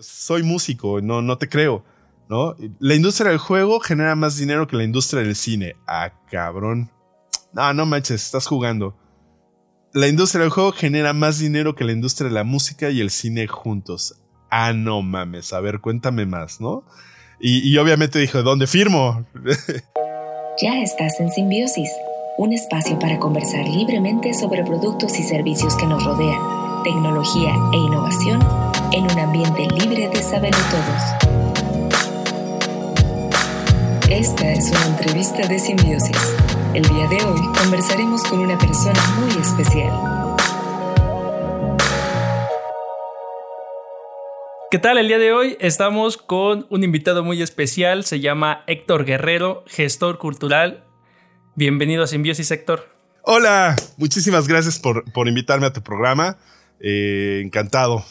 [0.00, 1.84] Soy músico, no, no te creo.
[2.28, 2.56] ¿no?
[2.80, 5.76] La industria del juego genera más dinero que la industria del cine.
[5.86, 6.90] Ah, cabrón.
[7.52, 8.96] No, no manches, estás jugando.
[9.92, 13.10] La industria del juego genera más dinero que la industria de la música y el
[13.10, 14.20] cine juntos.
[14.50, 15.52] Ah, no mames.
[15.52, 16.84] A ver, cuéntame más, ¿no?
[17.40, 19.24] Y, y obviamente dijo, ¿dónde firmo?
[20.60, 21.90] ya estás en Simbiosis,
[22.38, 28.40] un espacio para conversar libremente sobre productos y servicios que nos rodean, tecnología e innovación
[28.94, 31.02] en un ambiente libre de saberlo todos.
[34.08, 36.36] Esta es una entrevista de simbiosis.
[36.74, 39.90] El día de hoy conversaremos con una persona muy especial.
[44.70, 44.98] ¿Qué tal?
[44.98, 50.18] El día de hoy estamos con un invitado muy especial, se llama Héctor Guerrero, gestor
[50.18, 50.84] cultural.
[51.56, 52.94] Bienvenido a Simbiosis, Héctor.
[53.22, 56.38] Hola, muchísimas gracias por, por invitarme a tu programa.
[56.78, 58.04] Eh, encantado.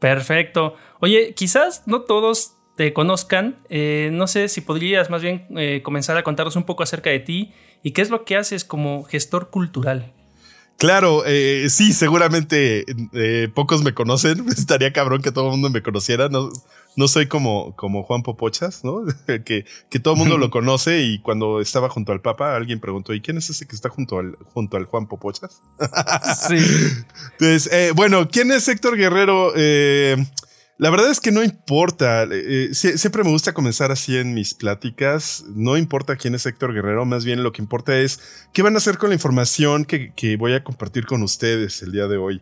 [0.00, 0.74] Perfecto.
[0.98, 6.16] Oye, quizás no todos te conozcan, eh, no sé si podrías más bien eh, comenzar
[6.16, 9.50] a contarnos un poco acerca de ti y qué es lo que haces como gestor
[9.50, 10.14] cultural.
[10.78, 12.86] Claro, eh, sí, seguramente
[13.54, 14.48] pocos me conocen.
[14.56, 16.30] Estaría cabrón que todo el mundo me conociera.
[16.30, 16.48] No,
[17.00, 19.04] no soy como, como Juan Popochas, ¿no?
[19.44, 23.12] que, que todo el mundo lo conoce y cuando estaba junto al Papa alguien preguntó,
[23.12, 25.60] ¿y quién es ese que está junto al, junto al Juan Popochas?
[26.48, 26.56] sí.
[27.38, 29.52] Entonces, bueno, ¿quién es Héctor Guerrero?
[30.80, 32.22] La verdad es que no importa.
[32.22, 35.44] Eh, eh, siempre me gusta comenzar así en mis pláticas.
[35.54, 38.18] No importa quién es Héctor Guerrero, más bien lo que importa es
[38.54, 42.06] qué van a hacer con la información que, voy a compartir con ustedes el día
[42.06, 42.40] de hoy.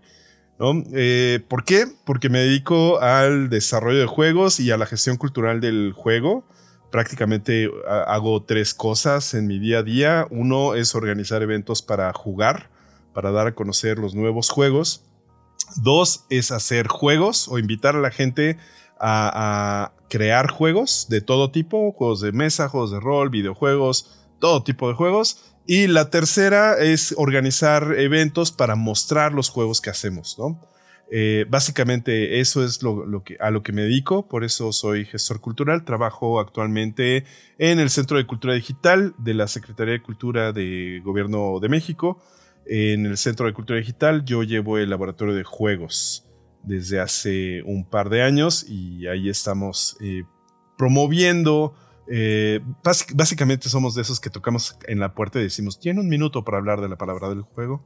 [0.60, 1.86] Eh, ¿Por qué?
[2.04, 6.44] Porque me dedico al desarrollo de juegos y a la gestión cultural del juego.
[6.90, 10.26] Prácticamente hago tres cosas en mi día a día.
[10.30, 12.70] Uno es organizar eventos para jugar,
[13.12, 15.04] para dar a conocer los nuevos juegos.
[15.76, 18.58] Dos es hacer juegos o invitar a la gente
[18.98, 24.88] a, crear juegos de todo tipo, juegos de mesa, juegos de rol, videojuegos, todo tipo
[24.88, 25.54] de juegos.
[25.68, 30.60] Y la tercera es organizar eventos para mostrar los juegos que hacemos, ¿no?
[31.10, 32.80] Eh, básicamente eso es
[33.38, 37.24] a lo que me dedico, por eso soy gestor cultural, trabajo actualmente
[37.58, 42.20] en el Centro de Cultura Digital de la Secretaría de Cultura de Gobierno de México
[42.68, 46.26] en el Centro de Cultura Digital yo llevo el laboratorio de juegos
[46.62, 50.24] desde hace un par de años y ahí estamos eh,
[50.76, 51.74] promoviendo.
[52.10, 52.60] Eh,
[53.14, 56.58] básicamente somos de esos que tocamos en la puerta y decimos, tiene un minuto para
[56.58, 57.84] hablar de la palabra del juego.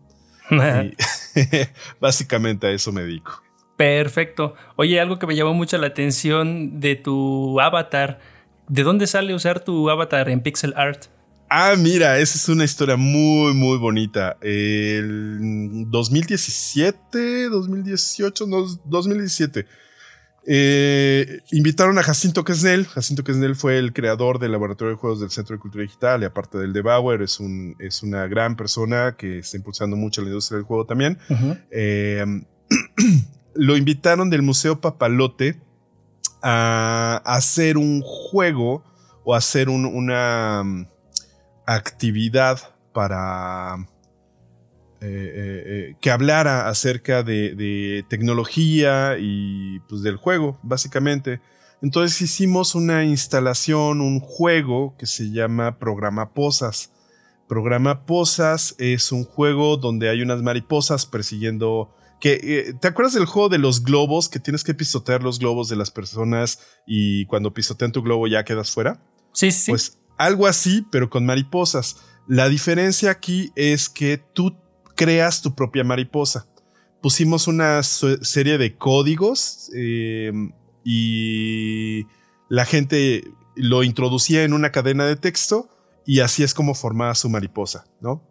[0.51, 0.97] y
[2.01, 3.43] básicamente a eso me dedico.
[3.77, 4.55] Perfecto.
[4.77, 8.21] Oye, algo que me llamó mucho la atención de tu avatar.
[8.69, 11.07] ¿De dónde sale usar tu avatar en pixel art?
[11.51, 14.39] Ah, mira, esa es una historia muy, muy bonita.
[14.41, 19.67] El 2017, 2018, no, 2017.
[20.45, 22.87] Eh, invitaron a Jacinto Quesnel.
[22.87, 26.25] Jacinto Quesnel fue el creador del Laboratorio de Juegos del Centro de Cultura Digital y
[26.25, 30.29] aparte del de Bauer, es, un, es una gran persona que está impulsando mucho la
[30.29, 31.19] industria del juego también.
[31.71, 32.25] Eh,
[33.55, 35.61] lo invitaron del Museo Papalote
[36.43, 38.85] a, hacer un juego
[39.25, 40.65] o hacer una
[41.67, 42.59] actividad
[42.93, 43.87] para
[45.03, 51.41] eh, eh, eh, que hablara acerca de, tecnología y pues del juego, básicamente.
[51.81, 56.93] Entonces hicimos una instalación, un juego que se llama Programa Posas.
[57.49, 63.49] Programa Posas es un juego donde hay unas mariposas persiguiendo que, ¿Te acuerdas del juego
[63.49, 64.29] de los globos?
[64.29, 68.45] Que tienes que pisotear los globos de las personas y cuando pisotean tu globo ya
[68.45, 69.03] quedas fuera.
[69.33, 69.73] Sí, sí.
[69.73, 71.97] Pues algo así, pero con mariposas.
[72.29, 74.62] La diferencia aquí es que tú
[75.03, 76.47] creas tu propia mariposa.
[77.01, 80.53] Pusimos una serie de códigos em,
[80.85, 82.07] y
[82.49, 83.25] la gente
[83.57, 85.69] lo introducía en una cadena de texto
[86.07, 88.23] y así es como formaba su mariposa, ¿no?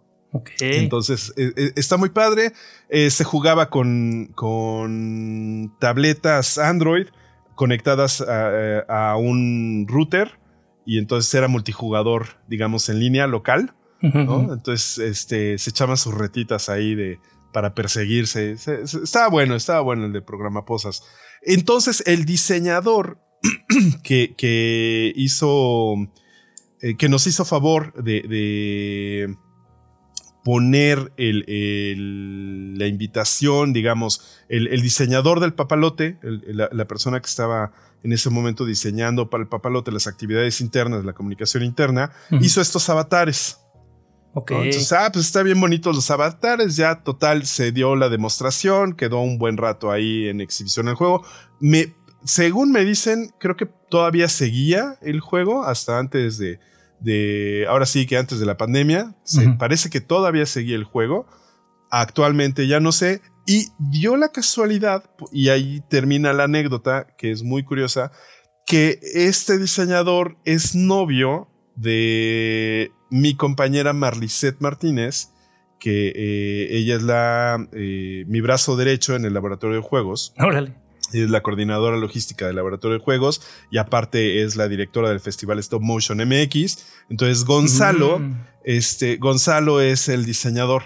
[0.62, 2.54] Entonces, e, e, está muy padre.
[2.90, 7.08] Eh, se jugaba con, con tabletas Android
[7.56, 10.40] conectadas a un router
[10.85, 14.53] y entonces era multijugador, digamos, en línea local, ¿no?
[14.53, 17.20] Entonces, este, se echaban sus retitas ahí de,
[17.52, 18.52] para perseguirse.
[18.52, 21.03] estaba bueno, estaba bueno el de programa Posas.
[21.42, 23.20] Entonces, el diseñador
[24.03, 25.96] que, que hizo,
[26.82, 29.36] eh, que nos hizo favor de,
[30.44, 37.74] poner el, la invitación, digamos, el, diseñador del papalote, la, persona que estaba
[38.04, 42.12] en ese momento diseñando para el papalote las actividades internas, la comunicación interna,
[42.42, 43.60] hizo estos avatares.
[44.34, 44.52] Ok.
[44.52, 49.22] Entonces, ah, pues está bien bonito los avatares, ya total se dio la demostración, quedó
[49.22, 51.26] un buen rato ahí en exhibición el juego.
[51.60, 51.94] Me,
[52.24, 56.60] según me dicen, creo que todavía seguía el juego hasta antes de,
[57.02, 59.16] de ahora sí que antes de la pandemia.
[59.24, 61.28] Se, Parece que todavía seguía el juego.
[61.90, 63.22] Actualmente ya no sé.
[63.46, 68.12] Y dio la casualidad, y ahí termina la anécdota, que es muy curiosa,
[68.68, 75.29] que este diseñador es novio de mi compañera Marlisette Martínez,
[75.79, 80.34] que eh, ella es la eh, mi brazo derecho en el laboratorio de juegos.
[80.40, 80.73] Órale.
[81.11, 85.59] Es la coordinadora logística del laboratorio de juegos y aparte es la directora del festival
[85.59, 86.85] Stop Motion MX.
[87.09, 88.47] Entonces Gonzalo, mm.
[88.63, 90.84] este, Gonzalo es el diseñador.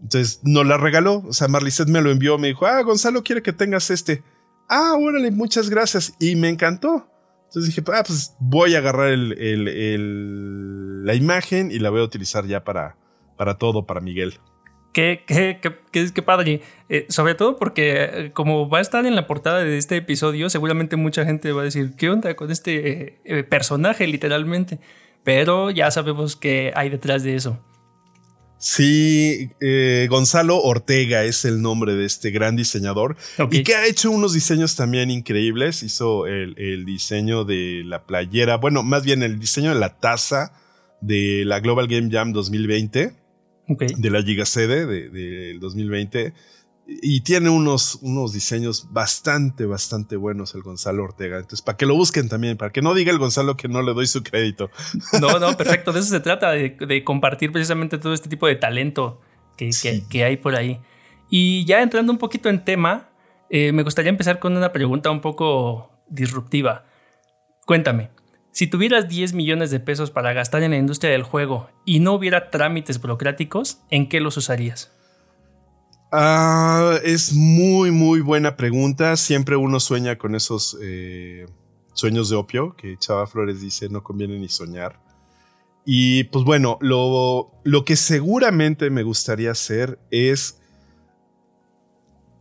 [0.00, 1.22] Entonces nos la regaló.
[1.28, 2.38] O sea, Marlisette me lo envió.
[2.38, 4.22] Me dijo, ah, Gonzalo quiere que tengas este.
[4.70, 6.14] Ah, órale, muchas gracias.
[6.18, 7.06] Y me encantó.
[7.48, 12.62] Entonces dije, ah, pues voy a agarrar la imagen y la voy a utilizar ya
[12.62, 12.96] para,
[13.38, 14.34] para todo, para Miguel.
[14.92, 16.60] Qué, qué, qué, qué padre.
[16.90, 20.50] Eh, sobre todo porque eh, como va a estar en la portada de este episodio,
[20.50, 24.78] seguramente mucha gente va a decir, ¿qué onda con este eh, personaje literalmente?
[25.24, 27.58] Pero ya sabemos que hay detrás de eso.
[28.58, 33.16] Sí, eh, Gonzalo Ortega es el nombre de este gran diseñador
[33.52, 35.84] y que ha hecho unos diseños también increíbles.
[35.84, 40.52] Hizo el, diseño de la playera, bueno, más bien el diseño de la taza
[41.00, 43.12] de la Global Game Jam 2020,
[43.68, 46.32] de la Giga Sede del de, 2020
[46.90, 51.36] y tiene unos, unos diseños bastante, bastante buenos el Gonzalo Ortega.
[51.36, 53.92] Entonces, para que lo busquen también, para que no diga el Gonzalo que no le
[53.92, 54.70] doy su crédito.
[55.20, 55.92] No, no, perfecto.
[55.92, 59.20] De eso se trata, de, compartir precisamente todo este tipo de talento
[59.58, 59.70] que,
[60.08, 60.80] que, hay por ahí.
[61.28, 63.10] Y ya entrando un poquito en tema,
[63.50, 66.86] eh, me gustaría empezar con una pregunta un poco disruptiva.
[67.66, 68.10] Cuéntame,
[68.50, 72.14] si tuvieras 10 millones de pesos para gastar en la industria del juego y no
[72.14, 74.97] hubiera trámites burocráticos, ¿en qué los usarías?
[76.10, 79.16] Ah, es muy, muy buena pregunta.
[79.16, 81.46] Siempre uno sueña con esos eh,
[81.92, 84.98] sueños de opio que Chava Flores dice no conviene ni soñar.
[85.84, 90.60] Y pues bueno, lo, lo que seguramente me gustaría hacer es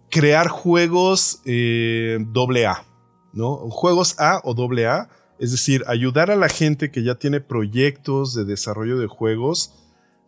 [0.10, 2.86] crear juegos eh, doble A,
[3.34, 3.56] ¿no?
[3.70, 5.10] Juegos A o doble A,
[5.40, 9.74] es decir, ayudar a la gente que ya tiene proyectos de desarrollo de juegos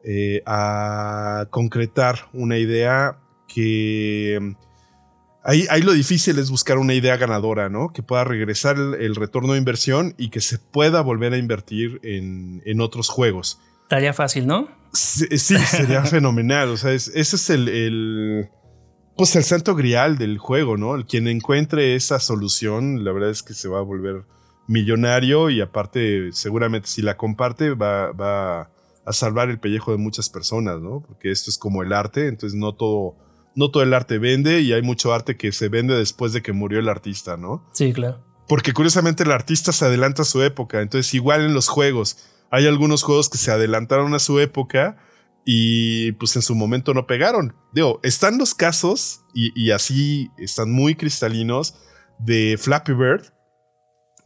[0.04, 3.18] eh, a concretar una idea
[3.54, 4.52] que mm,
[5.44, 7.92] ahí, ahí, lo difícil es buscar una idea ganadora, ¿no?
[7.92, 12.82] Que pueda regresar el, retorno de inversión y que se pueda volver a invertir en,
[12.82, 13.60] otros juegos.
[13.84, 14.70] Estaría fácil, ¿no?
[14.94, 16.70] Sí, sería fenomenal.
[16.70, 18.50] O sea, ese es el,
[19.18, 20.96] pues el santo grial del juego, ¿no?
[20.96, 24.26] El quien encuentre esa solución, la verdad es que se va a volver
[24.68, 28.70] millonario y aparte, seguramente si la comparte, va, va
[29.10, 31.02] a salvar el pellejo de muchas personas, ¿no?
[31.02, 33.16] Porque esto es como el arte, entonces no todo
[33.56, 36.54] no todo el arte vende y hay mucho arte que se vende después de que
[36.54, 37.68] murió el artista, ¿no?
[37.74, 38.24] Sí, claro.
[38.48, 42.18] Porque curiosamente el artista se adelanta a su época, entonces igual en los juegos,
[42.52, 44.98] hay algunos juegos que se adelantaron a su época
[45.46, 47.56] y pues en su momento no pegaron.
[47.74, 51.76] Digo, están los casos y, así están muy cristalinos
[52.18, 53.34] de Flappy Bird,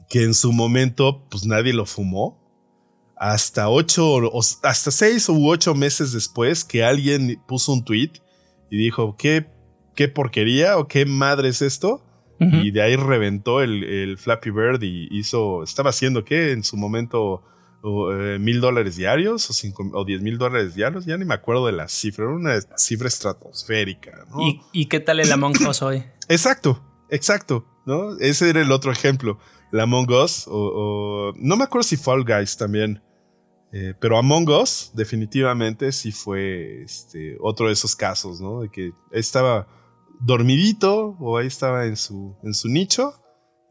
[0.10, 2.42] que en su momento pues nadie lo fumó.
[3.16, 4.20] Hasta ocho,
[4.64, 8.12] hasta seis u ocho meses después que alguien puso un tweet
[8.74, 9.46] y dijo, ¿qué,
[9.96, 12.04] qué porquería o qué madre es esto?
[12.40, 17.44] Y de ahí reventó el, Flappy Bird y hizo, estaba haciendo qué en su momento
[17.84, 21.68] eh, mil dólares diarios o, cinco, o diez mil dólares diarios, ya ni me acuerdo
[21.68, 24.26] de la cifra, era una cifra estratosférica.
[24.74, 26.04] ¿Y, qué tal el Among Us hoy?
[26.28, 28.18] exacto, exacto, ¿no?
[28.18, 29.38] Ese era el otro ejemplo,
[29.72, 33.04] el Among Us o, no me acuerdo si Fall Guys también.
[33.76, 38.62] Eh, pero Among Us definitivamente sí fue este, otro de esos casos, ¿no?
[38.62, 39.68] De que estaba
[40.22, 43.16] dormidito o ahí estaba en su, en su nicho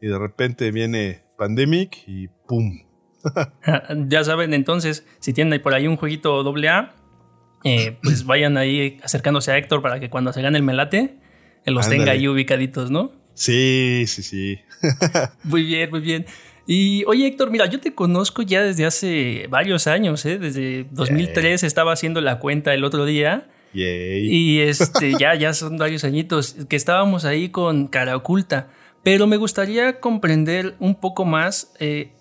[0.01, 2.81] y de repente viene Pandemic y ¡pum!
[4.07, 6.95] ya saben, entonces, si tienen por ahí un jueguito doble A,
[7.63, 11.17] eh, pues vayan ahí acercándose a Héctor para que cuando se gane el melate,
[11.65, 13.13] los tenga ahí ubicaditos, ¿no?
[13.35, 14.59] Sí, sí, sí.
[15.43, 16.25] muy bien, muy bien.
[16.65, 20.37] Y oye Héctor, mira, yo te conozco ya desde hace varios años, ¿eh?
[20.37, 23.49] desde 2003 estaba haciendo la cuenta el otro día.
[23.73, 28.69] Y este, ya, ya son varios añitos que estábamos ahí con cara oculta.
[29.03, 32.11] Pero me gustaría comprender un poco más eh,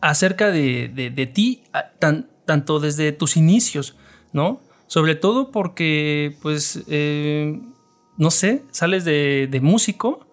[0.00, 1.62] acerca de, de, ti,
[1.98, 3.96] tan, tanto desde tus inicios,
[4.32, 4.60] ¿no?
[4.88, 7.60] Sobre todo porque, pues, eh,
[8.16, 10.26] no sé, sales de, de músico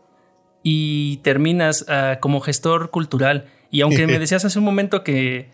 [0.63, 3.45] y terminas ah, como gestor cultural.
[3.71, 5.49] Y aunque me decías hace un momento que,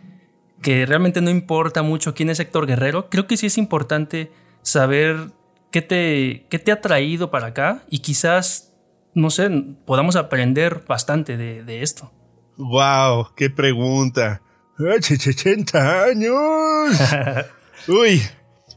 [0.62, 4.32] que realmente no importa mucho quién es Héctor Guerrero, creo que sí es importante
[4.62, 5.32] saber
[5.72, 8.76] qué te, qué te ha traído para acá y quizás
[9.16, 9.50] no sé,
[9.86, 12.12] podamos aprender bastante de, esto.
[12.58, 13.30] ¡Wow!
[13.36, 14.42] ¡Qué pregunta!
[14.78, 17.46] ¡80 años!
[17.88, 18.22] Uy,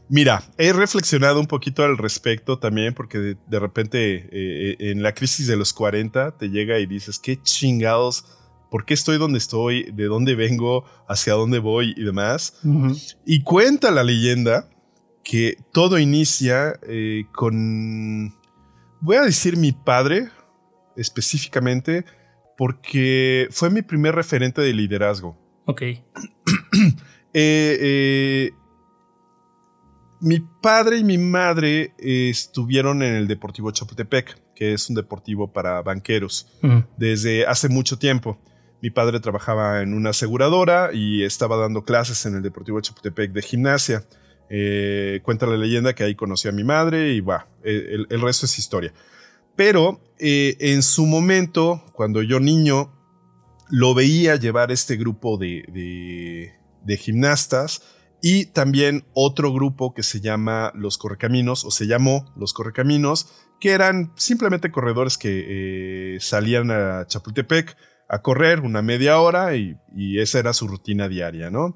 [0.07, 5.13] mira, he reflexionado un poquito al respecto también porque de, repente eh, eh, en la
[5.13, 8.25] crisis de los 40 te llega y dices, qué chingados,
[8.69, 9.91] ¿por qué estoy donde estoy?
[9.91, 10.85] ¿De dónde vengo?
[11.07, 11.93] ¿Hacia dónde voy?
[11.97, 12.59] Y demás.
[13.25, 14.69] Y cuenta la leyenda
[15.23, 18.33] que todo inicia eh, con
[19.01, 20.29] Voy a decir mi padre
[20.97, 22.03] específicamente
[22.57, 25.37] porque fue mi primer referente de liderazgo.
[25.65, 25.81] Ok.
[27.31, 28.51] Eh, eh,
[30.19, 35.79] mi padre y mi madre estuvieron en el Deportivo Chapultepec, que es un deportivo para
[35.83, 36.47] banqueros,
[36.97, 38.39] desde hace mucho tiempo.
[38.81, 43.41] Mi padre trabajaba en una aseguradora y estaba dando clases en el Deportivo Chapultepec de
[43.41, 44.05] gimnasia.
[44.49, 48.57] Eh, cuenta la leyenda que ahí conoció a mi madre y va, el, resto es
[48.57, 48.93] historia.
[49.55, 52.93] Pero eh, en su momento, cuando yo niño,
[53.69, 56.53] lo veía llevar este grupo de,
[56.97, 57.83] gimnastas
[58.21, 63.27] y también otro grupo que se llama Los Correcaminos, o se llamó Los Correcaminos,
[63.59, 67.75] que eran simplemente corredores que eh, salían a Chapultepec
[68.09, 71.75] a correr una media hora y, y esa era su rutina diaria, ¿no?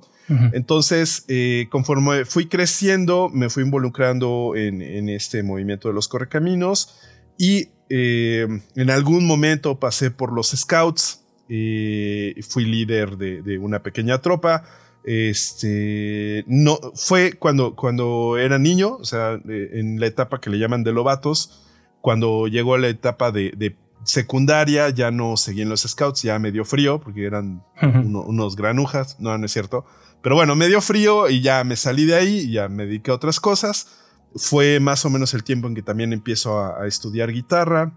[0.54, 6.98] Entonces, eh, conforme fui creciendo, me fui involucrando en, este movimiento de los correcaminos
[7.38, 14.22] y eh, en algún momento pasé por los scouts, eh, fui líder de, una pequeña
[14.22, 14.64] tropa.
[15.04, 20.84] Este, no, fue cuando, cuando era niño, o sea, en la etapa que le llaman
[20.84, 21.64] de lobatos,
[22.00, 26.52] cuando llegó a la etapa de, secundaria ya no seguí en los scouts, ya me
[26.52, 29.86] dio frío porque eran unos granujas, no, no es cierto.
[30.22, 33.12] Pero bueno, me dio frío y ya me salí de ahí y ya me dediqué
[33.12, 33.88] a otras cosas.
[34.36, 37.94] Fue más o menos el tiempo en que también empiezo a, estudiar guitarra.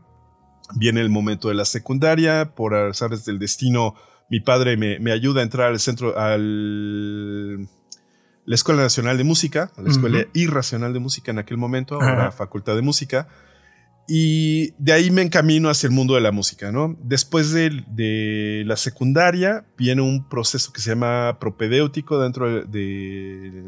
[0.74, 2.54] Viene el momento de la secundaria.
[2.54, 3.94] Por azares del destino,
[4.28, 7.68] mi padre me, ayuda a entrar al centro, al
[8.46, 12.74] la Escuela Nacional de Música, la Escuela Irracional de Música en aquel momento, la Facultad
[12.74, 13.28] de Música.
[14.08, 16.96] Y de ahí me encamino hacia el mundo de la música, ¿no?
[17.02, 23.64] Después de, la secundaria viene un proceso que se llama propedéutico dentro de,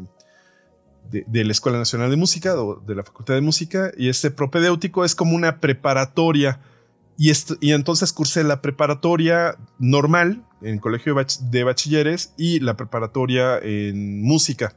[1.09, 3.91] de, la Escuela Nacional de Música o de la Facultad de Música.
[3.97, 6.61] Y este propedéutico es como una preparatoria.
[7.17, 11.15] Y, y entonces cursé la preparatoria normal en el colegio
[11.51, 14.73] de bachilleres y la preparatoria en música.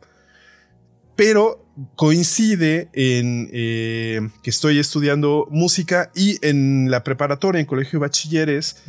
[1.16, 1.62] Pero
[1.96, 8.82] coincide en eh, que estoy estudiando música y en la preparatoria, en colegio de bachilleres,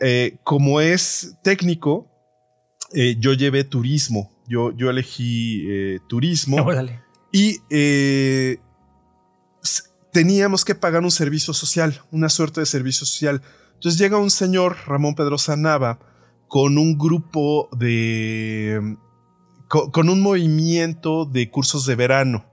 [0.00, 2.08] eh, como es técnico,
[2.94, 4.30] eh, yo llevé turismo.
[4.46, 5.66] Yo, yo elegí
[6.08, 6.56] turismo.
[7.32, 7.58] y
[10.12, 13.40] teníamos que pagar un servicio social, una suerte de servicio social.
[13.74, 15.98] Entonces llega un señor, Ramón Pedrosa Nava,
[16.48, 18.96] con un grupo de
[19.72, 22.44] con, un movimiento de cursos de verano.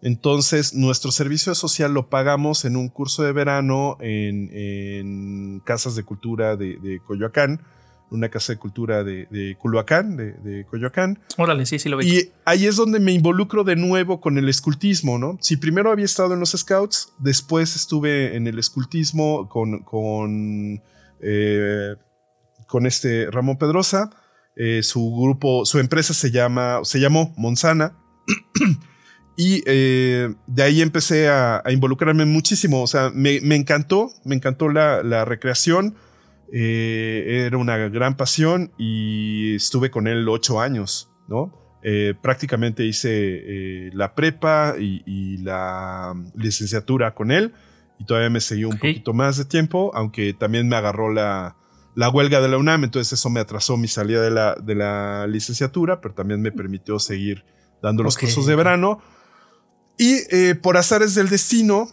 [0.00, 6.54] Entonces, nuestro servicio social lo pagamos en un curso de verano en, casas de cultura
[6.54, 7.62] de, Coyoacán,
[8.12, 11.18] una casa de cultura de, de Culhuacán, de, Coyoacán.
[11.36, 12.06] Órale, sí, sí lo veo.
[12.06, 15.38] Y ahí es donde me involucro de nuevo con el escultismo, ¿no?
[15.40, 20.80] Si primero había estado en los scouts, después estuve en el escultismo con, con,
[21.20, 21.96] eh,
[22.68, 24.10] con este Ramón Pedrosa
[24.56, 27.94] eh, su grupo, su empresa se llama, se llamó Monsana.
[29.36, 32.82] y eh, de ahí empecé a, involucrarme muchísimo.
[32.82, 35.94] O sea, me, encantó, me encantó la, recreación.
[36.52, 41.64] Eh, era una gran pasión y estuve con él ocho años, ¿no?
[42.20, 47.52] prácticamente hice la prepa y, la licenciatura con él
[48.00, 51.54] y todavía me seguí un poquito más de tiempo, aunque también me agarró la,
[51.96, 55.26] la huelga de la UNAM, entonces eso me atrasó mi salida de la, de la
[55.26, 57.42] licenciatura, pero también me permitió seguir
[57.82, 59.00] dando los cursos de verano.
[59.96, 61.88] Y eh, por azares del destino,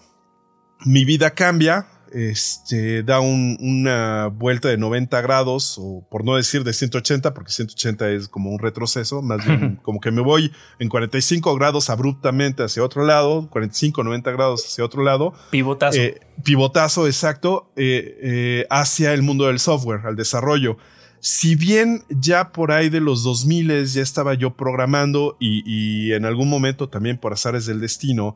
[0.84, 6.74] mi vida cambia este, da una vuelta de 90 grados, o por no decir de
[6.74, 11.56] 180, porque 180 es como un retroceso, más bien como que me voy en 45
[11.56, 15.34] grados abruptamente hacia otro lado, 45, 90 grados hacia otro lado.
[15.50, 15.98] Pivotazo.
[15.98, 20.78] Eh, pivotazo, exacto, eh, eh, hacia el mundo del software, al desarrollo.
[21.20, 26.26] Si bien ya por ahí de los 2000 ya estaba yo programando y, y en
[26.26, 28.36] algún momento también por azares del destino,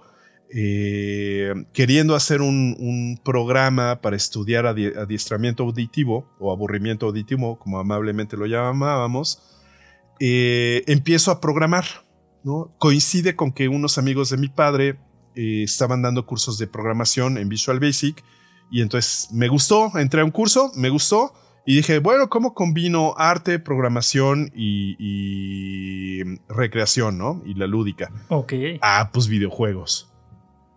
[0.53, 8.45] eh, queriendo hacer un, programa para estudiar adiestramiento auditivo o aburrimiento auditivo, como amablemente lo
[8.45, 9.41] llamábamos,
[10.19, 11.85] eh, empiezo a programar.
[12.43, 12.73] ¿no?
[12.77, 14.97] Coincide con que unos amigos de mi padre
[15.35, 18.23] eh, estaban dando cursos de programación en Visual Basic
[18.71, 21.33] Y entonces me gustó, entré a un curso, me gustó.
[21.65, 27.43] Y dije, bueno, ¿cómo combino arte, programación y, recreación, ¿no?
[27.45, 28.09] Y la lúdica.
[28.29, 28.53] Ok.
[28.81, 30.09] Ah, pues videojuegos.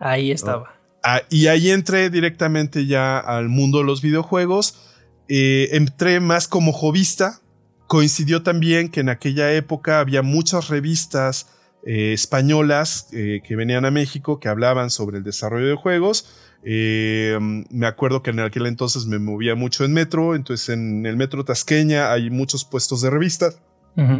[0.00, 0.74] Ahí estaba.
[1.04, 4.90] Ah, y ahí entré directamente ya al mundo de los videojuegos.
[5.28, 7.40] Eh, entré más como jovista.
[7.86, 11.46] Coincidió también que en aquella época había muchas revistas
[11.86, 16.26] eh, españolas eh, que venían a México que hablaban sobre el desarrollo de juegos
[16.62, 21.16] eh, me acuerdo que en aquel entonces me movía mucho en metro, entonces en el
[21.16, 23.60] metro Tasqueña hay muchos puestos de revistas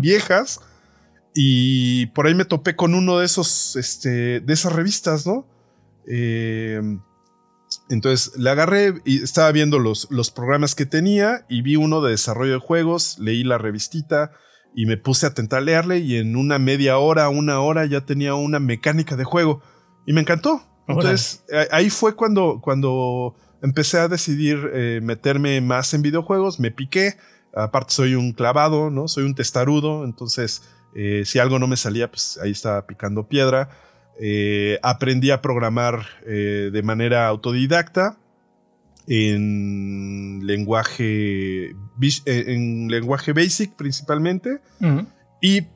[0.01, 0.61] viejas
[1.35, 5.47] y por ahí me topé con uno de esos, este, de esas revistas, ¿no?
[6.13, 6.81] Eh,
[7.89, 12.11] entonces le agarré y estaba viendo los, los programas que tenía y vi uno de
[12.11, 14.33] desarrollo de juegos, leí la revistita
[14.75, 18.35] y me puse a tentar leerle y en una media hora, una hora ya tenía
[18.35, 19.63] una mecánica de juego
[20.05, 20.63] y me encantó.
[20.89, 27.17] Entonces, ahí fue cuando, cuando empecé a decidir eh, meterme más en videojuegos, me piqué,
[27.55, 29.07] aparte soy un clavado, ¿no?
[29.07, 30.63] Soy un testarudo, entonces
[30.95, 33.71] eh, si algo no me salía, pues ahí estaba picando piedra.
[34.19, 38.19] Eh, aprendí a programar de manera autodidacta
[39.07, 41.75] en lenguaje,
[42.27, 44.61] en lenguaje basic principalmente.
[45.41, 45.67] Y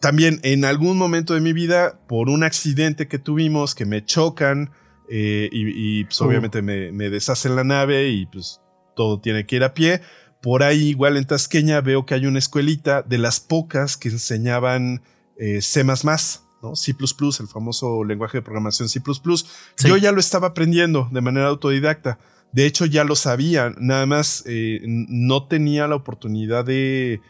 [0.00, 4.70] también en algún momento de mi vida, por un accidente que tuvimos, que me chocan
[5.08, 8.60] eh, y, pues, obviamente me, deshacen la nave y pues
[8.94, 10.00] todo tiene que ir a pie.
[10.42, 15.02] Por ahí, igual en Tasqueña, veo que hay una escuelita de las pocas que enseñaban
[15.38, 15.84] eh, C,
[16.68, 16.76] ¿no?
[16.76, 16.94] C,
[17.40, 19.02] el famoso lenguaje de programación C.
[19.84, 22.18] Yo ya lo estaba aprendiendo de manera autodidacta.
[22.52, 27.20] De hecho, ya lo sabía, nada más eh, no tenía la oportunidad de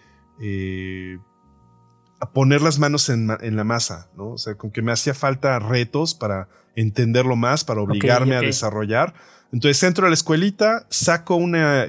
[2.20, 4.32] a poner las manos en, la masa, ¿no?
[4.32, 9.14] O sea, con que me hacía falta retos para entenderlo más, para obligarme a desarrollar.
[9.52, 11.86] Entonces entro a la escuelita, saco una,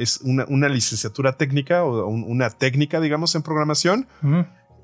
[0.48, 4.08] una, licenciatura técnica o una técnica, digamos, en programación.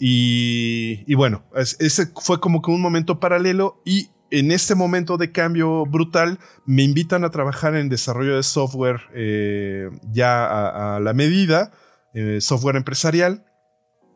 [0.06, 5.86] Y, bueno, ese fue como que un momento paralelo y en este momento de cambio
[5.86, 11.72] brutal me invitan a trabajar en desarrollo de software eh, ya a, la medida,
[12.14, 13.46] eh, software empresarial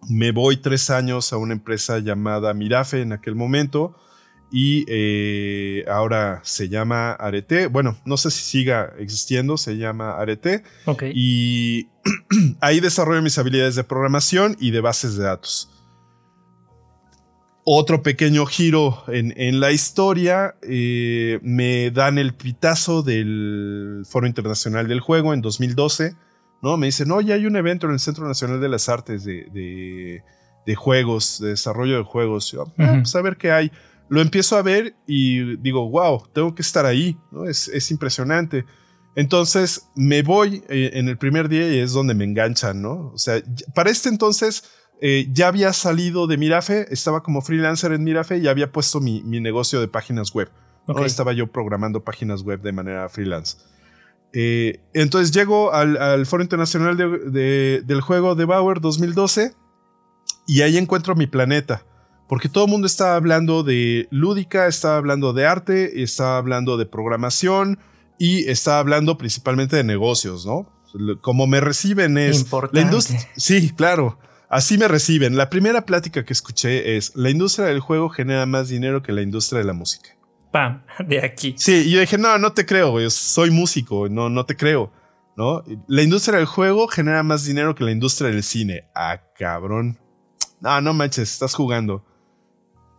[0.10, 3.96] me voy tres años a una empresa llamada Mirafe en aquel momento
[4.52, 7.68] y eh, ahora se llama Arete.
[7.68, 10.64] Bueno, no sé si siga existiendo, se llama Arete.
[11.14, 11.90] Y
[12.62, 15.70] ahí desarrollo mis habilidades de programación y de bases de datos.
[17.70, 25.02] Otro pequeño giro en, la historia, eh, me dan el pitazo del Foro Internacional del
[25.02, 26.16] Juego en 2012
[26.62, 26.78] ¿no?
[26.78, 30.22] Me dice, no, ya hay un evento en el Centro Nacional de las Artes de,
[30.76, 32.52] juegos, de desarrollo de juegos.
[32.52, 33.72] Yo, ah, pues a ver qué hay.
[34.10, 37.46] Lo empiezo a ver y digo, wow, tengo que estar ahí, ¿no?
[37.46, 38.66] Es, impresionante.
[39.16, 43.12] Entonces me voy eh, en el primer día y es donde me enganchan, ¿no?
[43.14, 43.42] O sea,
[43.74, 44.64] para este entonces
[45.00, 49.22] eh, ya había salido de Mirafe, estaba como freelancer en Mirafe y había puesto mi,
[49.22, 50.50] negocio de páginas web.
[51.06, 53.58] Estaba yo programando páginas web de manera freelance.
[54.34, 59.54] Eh, entonces llego al, Foro Internacional del Juego de Bauer 2012
[60.48, 61.84] y ahí encuentro mi planeta.
[62.28, 66.86] Porque todo el mundo estaba hablando de lúdica, estaba hablando de arte, estaba hablando de
[66.86, 67.80] programación
[68.18, 70.70] y estaba hablando principalmente de negocios, ¿no?
[71.22, 72.46] Como me reciben es...
[72.72, 73.20] La industria.
[73.36, 74.18] Sí, claro.
[74.50, 75.36] Así me reciben.
[75.36, 79.22] La primera plática que escuché es, la industria del juego genera más dinero que la
[79.22, 80.18] industria de la música
[80.52, 81.56] pam, de aquí.
[81.58, 84.92] Sí, yo dije, no, no te creo, güey, soy músico, no, no te creo,
[85.36, 85.64] ¿no?
[85.88, 88.86] La industria del juego genera más dinero que la industria del cine.
[88.96, 89.98] Ah, cabrón.
[90.60, 92.04] No, no manches, estás jugando.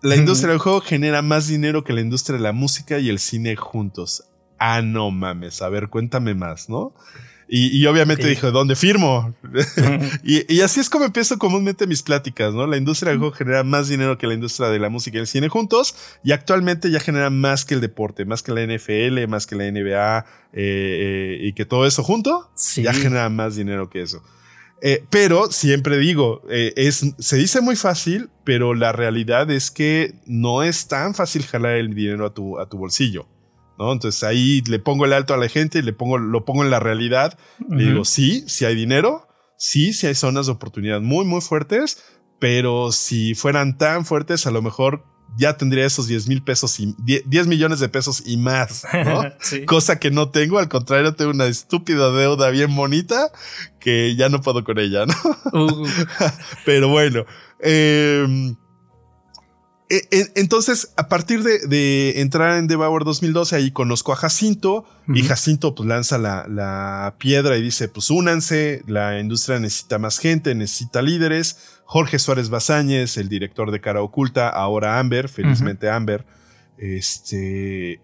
[0.02, 3.18] La industria del juego genera más dinero que la industria de la música y el
[3.18, 4.22] cine juntos.
[4.60, 6.94] Ah, no mames, a ver, cuéntame más, ¿no?
[7.50, 9.34] Y, obviamente dijo, ¿dónde firmo?
[10.22, 12.66] y, así es como empiezo comúnmente mis pláticas, ¿no?
[12.66, 15.26] La industria del juego genera más dinero que la industria de la música y el
[15.26, 19.46] cine juntos y actualmente ya genera más que el deporte, más que la NFL, más
[19.46, 24.02] que la NBA eh, eh, y que todo eso junto ya genera más dinero que
[24.02, 24.22] eso.
[24.82, 30.62] Eh, pero siempre digo, es, se dice muy fácil, pero la realidad es que no
[30.62, 33.26] es tan fácil jalar el dinero a tu, a tu bolsillo.
[33.78, 36.80] Entonces ahí le pongo el alto a la gente, le pongo, lo pongo en la
[36.80, 37.38] realidad.
[37.68, 42.02] Le digo, sí, si hay dinero, sí, sí hay zonas de oportunidad muy, muy fuertes,
[42.38, 45.04] pero si fueran tan fuertes, a lo mejor
[45.36, 48.84] ya tendría esos 10 mil pesos y 10 millones de pesos y más,
[49.66, 53.30] Cosa que no tengo, al contrario, tengo una estúpida deuda bien bonita
[53.78, 55.14] que ya no puedo con ella, ¿no?
[55.52, 55.86] Uh.
[56.64, 57.24] pero bueno,
[57.60, 58.54] eh,
[59.90, 65.88] entonces, a partir de, entrar en Devour 2012, ahí conozco a Jacinto y Jacinto pues
[65.88, 71.58] lanza la, piedra y dice, pues únanse, la industria necesita más gente, necesita líderes.
[71.84, 76.26] Jorge Suárez Bazáñez, el director de Cara Oculta, ahora Amber, felizmente Amber,
[76.76, 78.02] este,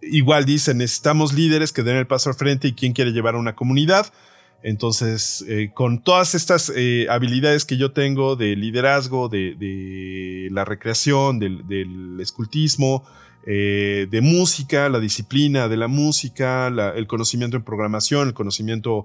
[0.00, 3.38] igual dice, necesitamos líderes que den el paso al frente y quién quiere llevar a
[3.38, 4.06] una comunidad.
[4.64, 11.38] Entonces, eh, con todas estas eh, habilidades que yo tengo de liderazgo, de, la recreación,
[11.38, 13.04] del, escultismo,
[13.46, 19.04] eh, de música, la disciplina de la música, el conocimiento en programación, el conocimiento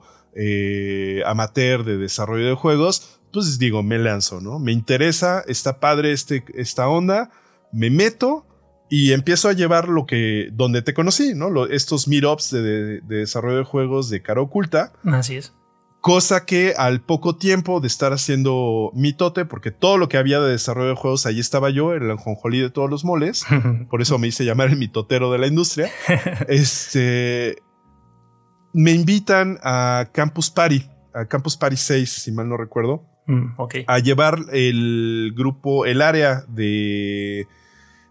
[1.25, 4.59] amateur de desarrollo de juegos, pues digo, me lanzo, ¿no?
[4.59, 7.31] Me interesa, está padre este, esta onda,
[7.73, 8.45] me meto
[8.89, 11.65] y empiezo a llevar lo que, donde te conocí, ¿no?
[11.67, 12.61] estos meetups de,
[13.01, 14.93] de, desarrollo de juegos de cara oculta.
[15.05, 15.53] Así es.
[16.01, 20.51] Cosa que al poco tiempo de estar haciendo mitote, porque todo lo que había de
[20.51, 23.45] desarrollo de juegos, ahí estaba yo, el anjonjolí de todos los moles.
[23.89, 25.91] por eso me hice llamar el mitotero de la industria.
[26.47, 27.61] este,
[28.73, 33.05] me invitan a Campus Party, a Campus Party 6, si mal no recuerdo.
[33.27, 37.45] Mm, a llevar el grupo, el área de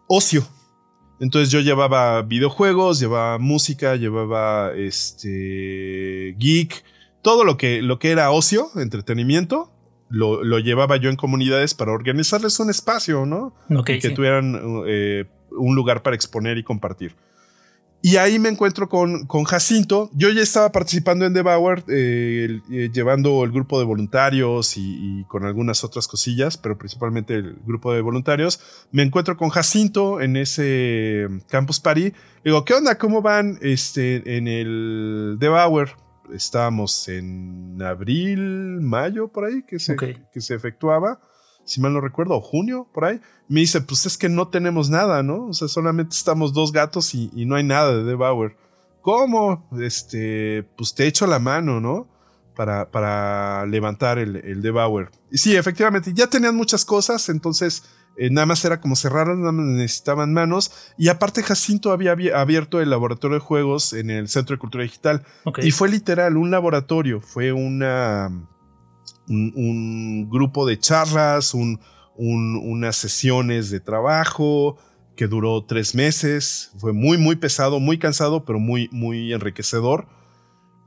[0.07, 0.47] ocio
[1.20, 6.85] entonces yo llevaba videojuegos, llevaba música, llevaba este geek,
[7.22, 9.70] todo lo que, lo que era ocio, entretenimiento,
[10.11, 13.52] lo, llevaba yo en comunidades para organizarles un espacio, ¿no?
[13.68, 17.14] y que tuvieran eh, un lugar para exponer y compartir.
[18.09, 20.09] Y ahí me encuentro con, con Jacinto.
[20.14, 21.40] Yo ya estaba participando en The
[21.88, 27.59] eh, eh, llevando el grupo de voluntarios y, con algunas otras cosillas, pero principalmente el
[27.66, 28.61] grupo de voluntarios.
[28.92, 32.14] Me encuentro con Jacinto en ese Campus Party.
[32.42, 32.97] Digo, ¿qué onda?
[32.97, 35.51] ¿Cómo van este, en el The
[36.35, 41.21] Estábamos en abril, mayo, por ahí, que se, que se efectuaba
[41.68, 44.90] si mal no recuerdo, o junio, por ahí, me dice, pues es que no tenemos
[44.90, 45.46] nada, ¿no?
[45.46, 48.57] O sea, solamente estamos dos gatos y, no hay nada de Debauer.
[49.02, 49.68] ¿Cómo?
[49.81, 52.09] Este, pues te echo la mano, ¿no?
[52.57, 55.11] Para, para levantar el, el Debauer.
[55.31, 57.85] Y sí, efectivamente, ya tenían muchas cosas, entonces
[58.18, 60.72] eh, nada más era como cerrar, nada más necesitaban manos.
[60.98, 65.24] Y aparte, Jacinto había abierto el laboratorio de juegos en el Centro de Cultura Digital.
[65.62, 68.31] Y fue literal, un laboratorio, fue una
[69.29, 71.55] un, grupo de charlas,
[72.17, 74.79] unas sesiones de trabajo
[75.17, 76.73] que duró tres meses.
[76.79, 80.07] Fue muy, muy pesado, muy cansado, pero muy, muy enriquecedor.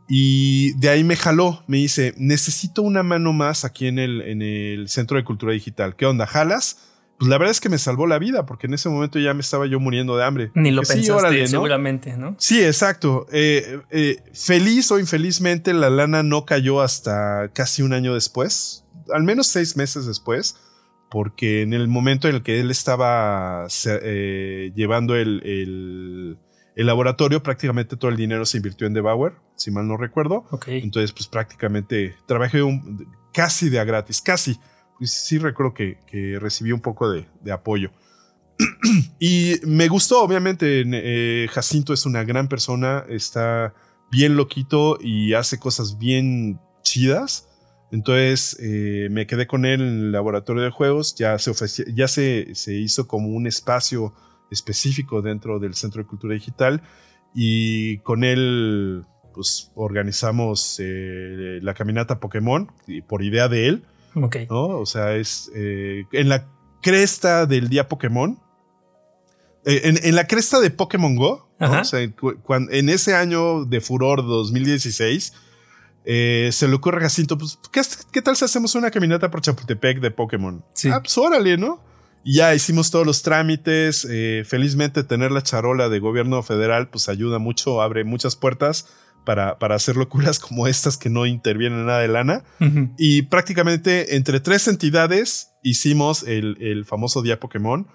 [0.07, 4.41] Y de ahí me jaló, me dice, necesito una mano más aquí en el, en
[4.41, 5.95] el Centro de Cultura Digital.
[5.95, 6.27] ¿Qué onda?
[6.27, 6.90] ¿Jalas?
[7.21, 9.41] Pues la verdad es que me salvó la vida, porque en ese momento ya me
[9.41, 10.51] estaba yo muriendo de hambre.
[10.55, 12.35] Ni lo pensaste, seguramente, ¿no?
[12.39, 13.27] Sí, exacto.
[13.31, 19.21] Eh, eh, feliz o infelizmente, la lana no cayó hasta casi un año después, al
[19.21, 20.57] menos seis meses después,
[21.11, 26.39] porque en el momento en el que él estaba eh, llevando el,
[26.75, 30.47] laboratorio, prácticamente todo el dinero se invirtió en Debauer, si mal no recuerdo.
[30.65, 32.63] Entonces, pues prácticamente trabajé
[33.31, 34.57] casi de a gratis, casi
[35.07, 35.97] sí recuerdo que,
[36.39, 37.91] recibí un poco de, apoyo.
[39.19, 43.73] y me gustó, obviamente, eh, Jacinto es una gran persona, está
[44.11, 47.47] bien loquito y hace cosas bien chidas.
[47.91, 51.53] Entonces eh, me quedé con él en el laboratorio de juegos, ya, se,
[51.93, 54.13] ya se, se, hizo como un espacio
[54.49, 56.81] específico dentro del Centro de Cultura Digital
[57.33, 62.71] y con él pues organizamos eh, la caminata Pokémon
[63.07, 63.85] por idea de él.
[64.15, 64.79] ¿No?
[64.79, 66.47] O sea, es eh, en la
[66.81, 68.39] cresta del día Pokémon.
[69.65, 75.33] Eh, en, la cresta de Pokémon Go, en ese año de furor 2016,
[76.03, 77.59] eh, se le ocurre a Jacinto, pues,
[78.11, 80.65] ¿qué, tal si hacemos una caminata por Chapultepec de Pokémon?
[80.73, 80.89] Sí.
[80.91, 81.83] Ah, pues órale, ¿no?
[82.23, 84.07] Y ya hicimos todos los trámites.
[84.45, 88.87] felizmente tener la charola de gobierno federal, pues ayuda mucho, abre muchas puertas
[89.25, 92.43] para, hacer locuras como estas que no intervienen nada de lana.
[92.97, 97.87] Y prácticamente entre tres entidades hicimos el, famoso día Pokémon,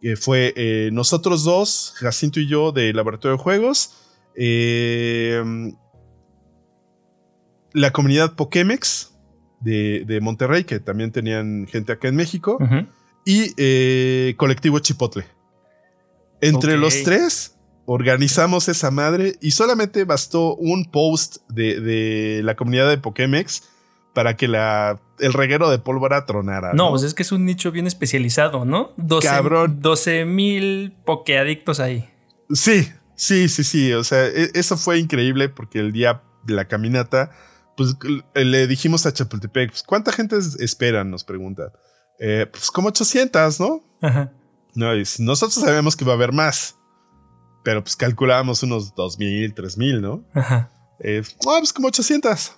[0.00, 3.94] que fue eh, nosotros dos, Jacinto y yo, de Laboratorio de Juegos,
[4.36, 5.74] em,
[7.72, 9.12] la comunidad Pokémex
[9.60, 12.58] de, Monterrey, que también tenían gente acá en México,
[13.24, 15.24] y eh, Colectivo Chipotle.
[16.42, 17.53] Entre los tres
[17.86, 23.64] organizamos esa madre y solamente bastó un post de, la comunidad de Pokémex
[24.14, 26.72] para que la, el reguero de pólvora tronara.
[26.72, 28.92] No, pues es que es un nicho bien especializado, ¿no?
[28.96, 29.80] 12, Cabrón.
[29.80, 32.08] 12 mil pokeadictos ahí.
[32.50, 33.92] Sí, sí, sí, sí.
[33.92, 37.30] O sea, e, eso fue increíble porque el día de la caminata,
[37.76, 37.96] pues
[38.34, 41.02] le dijimos a Chapultepec, pues, ¿cuánta gente espera?
[41.04, 41.72] Nos pregunta.
[42.20, 43.82] Eh, pues como 800, ¿no?
[44.00, 44.32] Ajá.
[44.74, 46.76] No, nosotros sabemos que va a haber más.
[47.64, 50.24] Pero pues calculábamos unos 2.000, 3.000, ¿no?
[50.32, 50.70] Ajá.
[51.00, 52.52] Eh, pues como 800.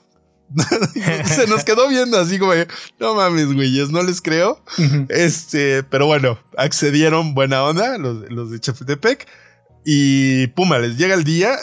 [1.25, 2.53] se nos quedó viendo así como,
[3.01, 4.63] no mames, güeyes, no les creo.
[5.09, 9.27] Este, pero bueno, accedieron buena onda los, los de Chapultepec
[9.85, 11.57] y puma, les llega el día.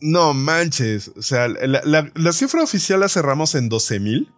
[0.00, 4.32] No manches, o sea, la, cifra oficial la cerramos en 12 mil,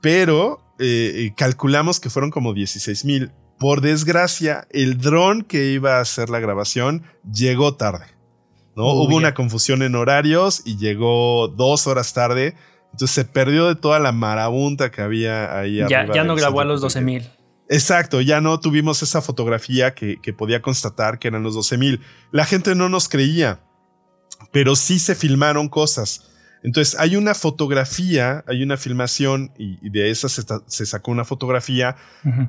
[0.00, 3.32] pero eh, calculamos que fueron como 16 mil.
[3.62, 8.06] Por desgracia, el dron que iba a hacer la grabación llegó tarde.
[8.74, 8.92] ¿no?
[8.92, 12.56] Hubo una confusión en horarios y llegó dos horas tarde.
[12.86, 15.76] Entonces se perdió de toda la marabunta que había ahí.
[15.76, 17.30] Ya, ya no grabó a los 12 mil.
[17.68, 22.00] Exacto, ya no tuvimos esa fotografía que, podía constatar que eran los 12 mil.
[22.32, 23.60] La gente no nos creía,
[24.50, 26.31] pero sí se filmaron cosas.
[26.62, 31.96] Entonces hay una fotografía, hay una filmación y, de esa se, sacó una fotografía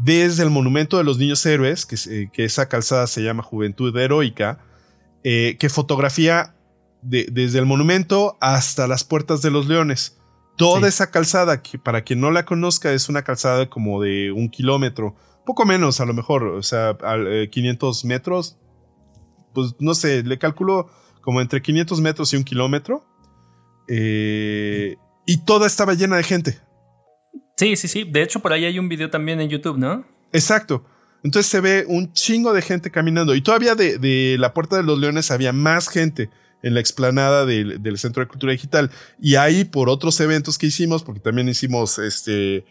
[0.02, 3.98] desde el Monumento de los Niños Héroes, que, eh, que esa calzada se llama Juventud
[3.98, 4.60] Heroica
[5.26, 6.54] eh, que fotografía
[7.02, 10.18] desde el monumento hasta las puertas de los leones.
[10.58, 14.50] Toda esa calzada, que para quien no la conozca, es una calzada como de un
[14.50, 16.98] kilómetro, poco menos a lo mejor, o sea,
[17.50, 18.58] 500 eh, metros,
[19.54, 20.90] pues no sé, le calculo
[21.22, 23.06] como entre 500 metros y un kilómetro.
[23.88, 26.60] Eh, y toda estaba llena de gente.
[27.58, 28.04] Sí, sí, sí.
[28.04, 30.06] De hecho, por ahí hay un video también en YouTube, ¿no?
[30.32, 30.86] Exacto.
[31.24, 33.34] Entonces se ve un chingo de gente caminando.
[33.36, 36.30] Y todavía de, la Puerta de los Leones había más gente
[36.62, 38.92] en la explanada del, Centro de Cultura Digital.
[39.22, 42.66] Y ahí, por otros eventos que hicimos, porque también hicimos este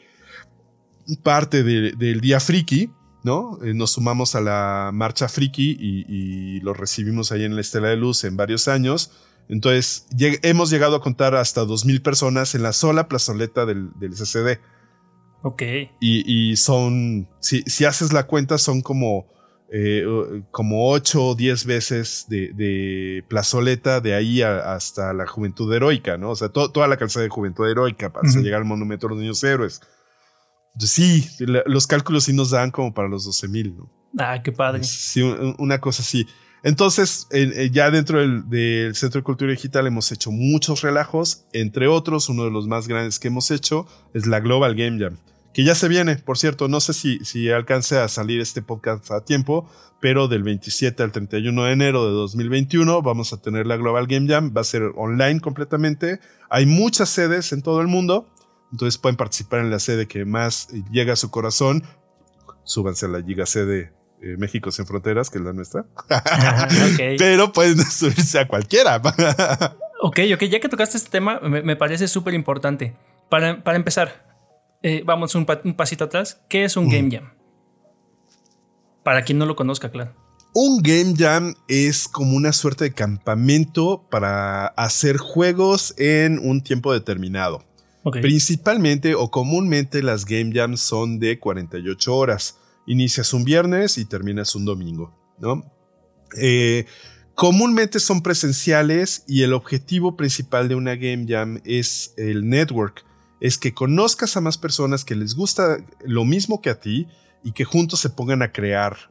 [1.23, 2.91] parte del Día Friki,
[3.25, 3.59] ¿no?
[3.65, 7.97] Eh, nos sumamos a la marcha Friki y, lo recibimos ahí en la Estela de
[7.97, 9.11] Luz en varios años.
[9.49, 10.07] Entonces,
[10.43, 14.61] hemos llegado a contar hasta 2.000 personas en la sola plazoleta del, del CCD.
[15.43, 15.63] Ok.
[16.01, 19.27] Y, son, si, si, haces la cuenta, son como,
[19.73, 20.05] eh,
[20.51, 26.31] como 8 o 10 veces de, plazoleta de ahí hasta la juventud heroica, ¿no?
[26.31, 29.43] O sea, toda la calzada de juventud heroica para llegar al monumento de los niños
[29.43, 29.81] héroes.
[30.79, 33.91] sí, los cálculos sí nos dan como para los 12 mil, ¿no?
[34.19, 34.85] Ah, qué padre.
[34.85, 35.23] Sí,
[35.59, 36.27] una cosa así.
[36.65, 42.29] Entonces, eh, ya dentro del, Centro de Cultura Digital hemos hecho muchos relajos, entre otros,
[42.29, 45.19] uno de los más grandes que hemos hecho es la Global Game Jam
[45.53, 49.11] que ya se viene, por cierto, no sé si, si alcance a salir este podcast
[49.11, 49.69] a tiempo,
[50.01, 54.29] pero del 27 al 31 de enero de 2021 vamos a tener la Global Game
[54.29, 58.27] Jam, va a ser online completamente, hay muchas sedes en todo el mundo,
[58.73, 61.85] entonces pueden participar en la sede que más llega a su corazón,
[62.65, 63.93] súbanse a la Giga Sede
[64.23, 65.85] eh, México sin Fronteras, que es la nuestra,
[67.19, 68.97] pero pueden subirse a cualquiera.
[70.01, 72.95] ok, ok, ya que tocaste este tema, me, parece súper importante.
[73.29, 74.25] Para, para empezar,
[74.83, 76.41] eh, vamos un, pasito atrás.
[76.49, 77.33] ¿Qué es un Game Jam?
[79.03, 80.15] Para quien no lo conozca, claro.
[80.55, 86.93] Un Game Jam es como una suerte de campamento para hacer juegos en un tiempo
[86.93, 87.65] determinado.
[88.11, 92.59] Principalmente o comúnmente las Game Jams son de 48 horas.
[92.87, 95.65] Inicias un viernes y terminas un domingo, ¿no?
[96.37, 96.87] Eh,
[97.35, 103.05] comúnmente son presenciales y el objetivo principal de una Game Jam es el network
[103.43, 107.09] es que conozcas a más personas que les gusta lo mismo que a ti
[107.43, 109.11] y que juntos se pongan a crear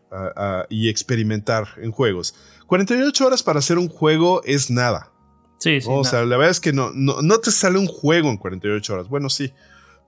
[0.70, 2.34] y experimentar en juegos.
[2.68, 5.12] 48 horas para hacer un juego es nada.
[5.60, 5.88] Sí, sí.
[5.90, 9.10] O sea, la verdad es que no, no, te sale un juego en 48 horas.
[9.10, 9.52] Bueno, sí.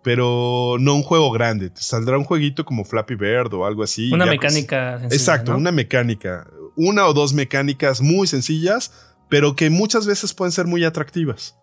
[0.03, 1.69] Pero no un juego grande.
[1.69, 4.11] Te saldrá un jueguito como Flappy Bird o algo así.
[4.11, 5.01] Una pues, mecánica.
[5.05, 6.47] exacto, una mecánica.
[6.75, 8.91] Una o dos mecánicas muy sencillas,
[9.29, 11.57] pero que muchas veces pueden ser muy atractivas.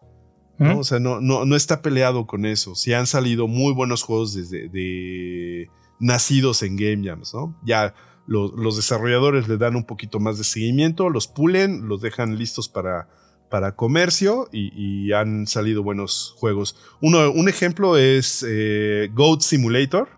[0.58, 2.74] O sea, no, no, no está peleado con eso.
[2.74, 7.58] Si han salido muy buenos juegos desde de, nacidos en Game Jams, ¿no?
[7.64, 7.94] Ya
[8.26, 13.08] los, desarrolladores le dan un poquito más de seguimiento, los pulen, los dejan listos para,
[13.50, 16.76] para comercio y, han salido buenos juegos.
[17.00, 20.08] Uno, un ejemplo es eh, Goat Simulator,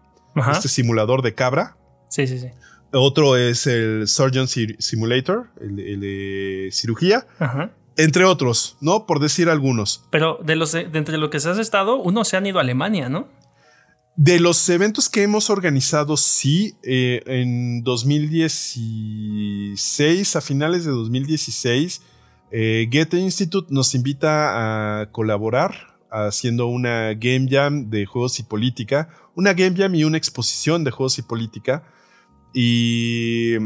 [0.52, 1.76] este simulador de cabra.
[2.08, 2.48] Sí, sí, sí.
[2.92, 7.26] Otro es el Surgeon Simulator, el, el de cirugía.
[7.38, 9.06] Ajá entre otros, ¿no?
[9.06, 10.04] Por decir algunos.
[10.10, 12.62] Pero de los de entre lo que se has estado, uno se han ido a
[12.62, 13.28] Alemania, ¿no?
[14.14, 22.02] De los eventos que hemos organizado, sí, eh, en 2016, a finales de 2016,
[22.52, 29.08] eh, Goethe Institute nos invita a colaborar haciendo una Game Jam de juegos y política,
[29.34, 31.84] una Game Jam y una exposición de juegos y política.
[32.52, 33.56] Y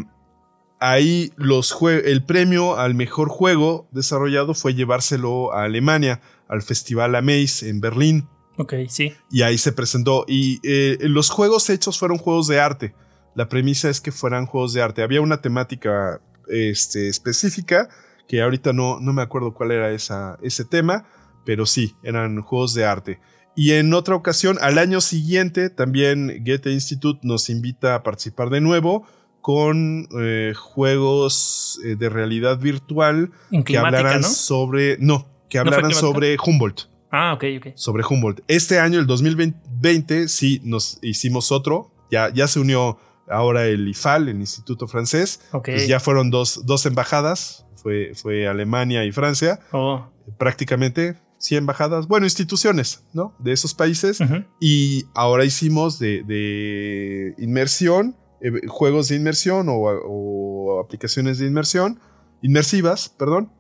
[0.78, 7.68] ahí los el premio al mejor juego desarrollado fue llevárselo a Alemania, al Festival Amaze
[7.68, 8.28] en Berlín.
[8.58, 9.12] Ok, sí.
[9.30, 10.24] Y ahí se presentó.
[10.28, 12.94] Y eh, los juegos hechos fueron juegos de arte.
[13.34, 15.02] la premisa es que fueran juegos de arte.
[15.02, 17.90] Había una temática este, específica,
[18.28, 21.04] que ahorita no, no me acuerdo cuál era esa, ese tema,
[21.44, 23.20] pero sí, eran juegos de arte.
[23.54, 28.60] Y en otra ocasión, al año siguiente, también Goethe Institute nos invita a participar de
[28.60, 29.06] nuevo
[29.40, 33.30] con eh, juegos eh, de realidad virtual
[33.64, 34.98] que hablaran sobre.
[34.98, 36.88] No, que hablaran sobre Humboldt.
[37.10, 37.66] Ah, ok, ok.
[37.76, 38.40] Sobre Humboldt.
[38.48, 41.92] Este año, el 2020, sí nos hicimos otro.
[42.10, 45.40] Ya, ya se unió ahora el IFAL, el Instituto Francés.
[45.64, 47.66] Pues ya fueron dos, dos embajadas.
[47.76, 49.60] Fue, fue Alemania y Francia.
[49.72, 50.06] Oh.
[50.38, 53.34] Prácticamente sí embajadas, bueno, instituciones, ¿no?
[53.38, 54.18] De esos países.
[54.60, 62.00] Y ahora hicimos de, inmersión, eh, juegos de inmersión o, aplicaciones de inmersión,
[62.42, 63.52] inmersivas, perdón,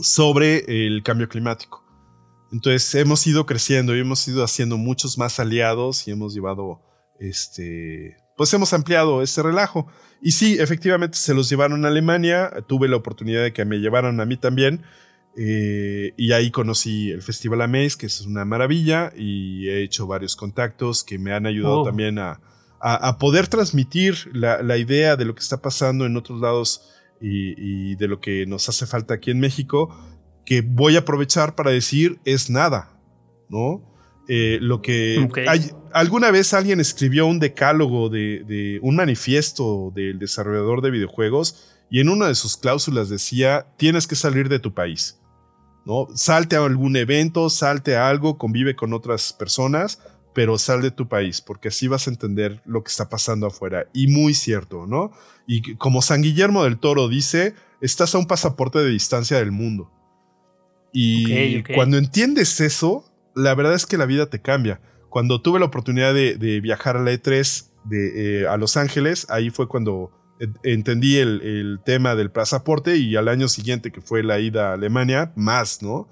[0.00, 1.84] sobre el cambio climático.
[2.52, 6.80] Entonces hemos ido creciendo y hemos ido haciendo muchos más aliados y hemos llevado,
[7.18, 9.86] este, pues hemos ampliado ese relajo.
[10.20, 14.20] Y sí, efectivamente se los llevaron a Alemania, tuve la oportunidad de que me llevaran
[14.20, 14.82] a mí también.
[15.36, 20.36] Eh, y ahí conocí el Festival Amaze, que es una maravilla, y he hecho varios
[20.36, 21.84] contactos que me han ayudado oh.
[21.84, 22.40] también a,
[23.18, 26.90] poder transmitir la, idea de lo que está pasando en otros lados
[27.20, 29.96] y, de lo que nos hace falta aquí en México,
[30.44, 32.98] que voy a aprovechar para decir es nada,
[33.48, 33.91] ¿no?
[34.28, 40.18] Eh, lo que hay, alguna vez alguien escribió un decálogo de, de un manifiesto del
[40.18, 44.72] desarrollador de videojuegos y en una de sus cláusulas decía tienes que salir de tu
[44.74, 45.20] país.
[45.84, 46.06] ¿no?
[46.14, 50.00] Salte a algún evento, salte a algo, convive con otras personas,
[50.34, 53.86] pero sal de tu país, porque así vas a entender lo que está pasando afuera.
[53.92, 55.12] Y muy cierto, ¿no?
[55.46, 59.90] Y como San Guillermo del Toro dice, estás a un pasaporte de distancia del mundo.
[60.92, 64.80] Y cuando entiendes eso, la verdad es que la vida te cambia.
[65.08, 69.50] Cuando tuve la oportunidad de, viajar a la E3 de, eh, a Los Ángeles, ahí
[69.50, 70.10] fue cuando
[70.62, 75.32] entendí el, tema del pasaporte y al año siguiente que fue la ida a Alemania,
[75.36, 76.08] más, ¿no?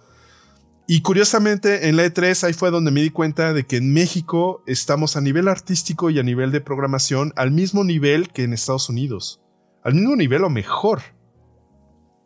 [0.87, 4.62] Y curiosamente en la E3 ahí fue donde me di cuenta de que en México
[4.66, 8.88] estamos a nivel artístico y a nivel de programación al mismo nivel que en Estados
[8.88, 9.40] Unidos.
[9.85, 11.00] Al mismo nivel o mejor.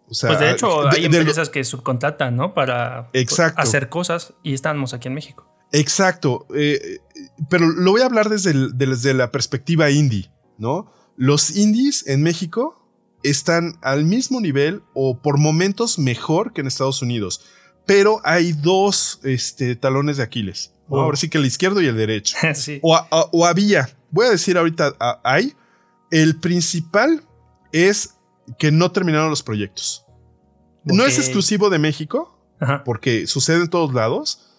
[0.08, 2.54] O sea, pues de hecho hay empresas que subcontratan, ¿no?
[2.54, 3.10] Para
[3.56, 5.46] hacer cosas y estamos aquí en México.
[5.72, 6.46] Exacto.
[6.54, 6.98] Eh,
[7.48, 10.92] pero lo voy a hablar desde, desde la perspectiva indie, ¿no?
[11.16, 12.84] Los indies en México
[13.24, 17.40] están al mismo nivel o por momentos mejor que en Estados Unidos.
[17.86, 20.72] Pero hay dos este, talones de Aquiles.
[20.90, 22.36] Ahora sí que el izquierdo y el derecho.
[22.82, 25.54] o, había, voy a decir ahorita, hay.
[26.10, 27.24] El principal
[27.72, 28.13] es
[28.59, 30.04] que no terminaron los proyectos.
[30.85, 32.38] No es exclusivo de México,
[32.85, 34.50] porque sucede en todos lados,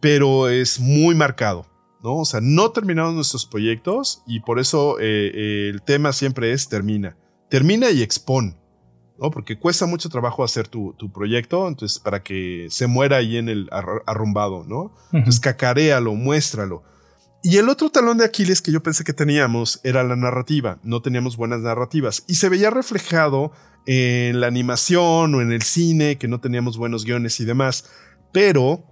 [0.00, 1.66] pero es muy marcado.
[2.02, 2.18] ¿no?
[2.18, 6.68] O sea, no terminamos nuestros proyectos y por eso eh, eh, el tema siempre es
[6.68, 7.16] termina.
[7.48, 8.58] Termina y expon,
[9.18, 9.30] ¿no?
[9.30, 13.70] Porque cuesta mucho trabajo hacer tu, proyecto, entonces para que se muera ahí en el
[14.06, 14.94] arrumbado, ¿no?
[15.12, 16.82] Entonces cacaréalo, muéstralo.
[17.46, 20.78] Y el otro talón de Aquiles que yo pensé que teníamos era la narrativa.
[20.82, 22.24] No teníamos buenas narrativas.
[22.26, 23.52] Y se veía reflejado
[23.84, 27.84] en la animación o en el cine, que no teníamos buenos guiones y demás.
[28.32, 28.86] Pero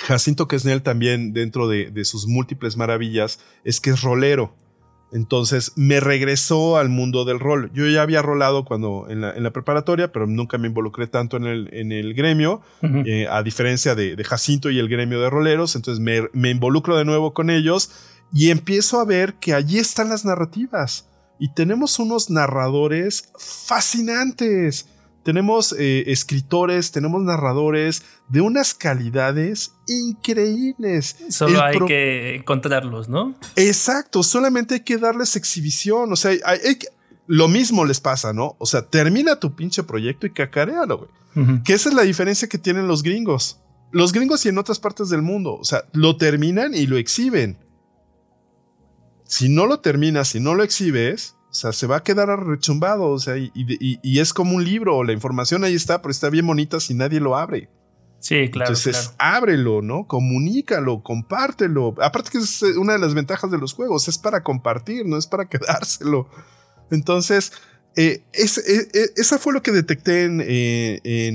[0.00, 4.54] Jacinto Quesnel también, dentro de, sus múltiples maravillas, es que es rolero.
[5.12, 7.70] Entonces me regresó al mundo del rol.
[7.74, 11.68] Yo ya había rolado cuando en la, preparatoria, pero nunca me involucré tanto en el,
[11.72, 15.76] en el gremio, eh, a diferencia de, Jacinto y el gremio de roleros.
[15.76, 17.90] Entonces me, me involucro de nuevo con ellos
[18.32, 21.06] y empiezo a ver que allí están las narrativas.
[21.38, 24.86] Y tenemos unos narradores fascinantes
[25.22, 31.16] tenemos eh, escritores, tenemos narradores de unas calidades increíbles.
[31.30, 33.34] Solo hay que encontrarlos, ¿no?
[33.56, 36.12] Exacto, solamente hay que darles exhibición.
[36.12, 36.32] O sea,
[37.26, 38.56] lo mismo les pasa, ¿no?
[38.58, 41.62] O sea, termina tu pinche proyecto y cacarealo, güey.
[41.64, 43.58] Que esa es la diferencia que tienen los gringos.
[43.90, 45.54] Los gringos y en otras partes del mundo.
[45.54, 47.58] O sea, lo terminan y lo exhiben.
[49.24, 53.10] Si no lo terminas, si no lo exhibes, o sea, se va a quedar rechumbado,
[53.10, 56.80] o sea, y, es como un libro, la información ahí está, pero está bien bonita
[56.80, 57.68] si nadie lo abre.
[58.20, 58.70] Sí, claro.
[58.70, 60.06] Entonces, ábrelo, ¿no?
[60.06, 61.94] Comunícalo, compártelo.
[62.00, 65.18] Aparte que es eh, una de las ventajas de los juegos, es para compartir, no
[65.18, 66.26] es para quedárselo.
[66.90, 67.52] Entonces,
[67.96, 70.38] eh, eh, esa fue lo que detecté en,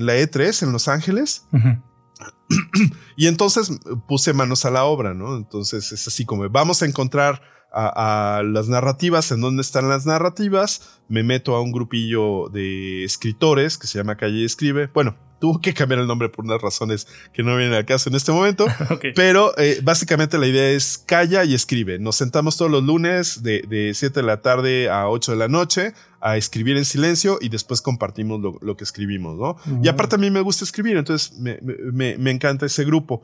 [0.04, 1.46] la E3 en Los Ángeles.
[3.18, 3.70] y entonces
[4.08, 5.38] puse manos a la obra, ¿no?
[5.38, 7.40] Entonces es así como, vamos a encontrar
[7.78, 13.78] a, las narrativas, en dónde están las narrativas, me meto a un grupillo de escritores
[13.78, 14.90] que se llama Calle Escribe.
[14.94, 18.16] Bueno, tuvo que cambiar el nombre por unas razones que no vienen al caso en
[18.16, 18.66] este momento.
[19.16, 22.00] Pero eh, básicamente la idea es calla y escribe.
[22.00, 25.48] Nos sentamos todos los lunes de, de 7 de la tarde a 8 de la
[25.48, 29.82] noche a escribir en silencio y después compartimos lo, que escribimos, ¿no?
[29.84, 33.22] Y aparte a mí me gusta escribir, entonces me, encanta ese grupo.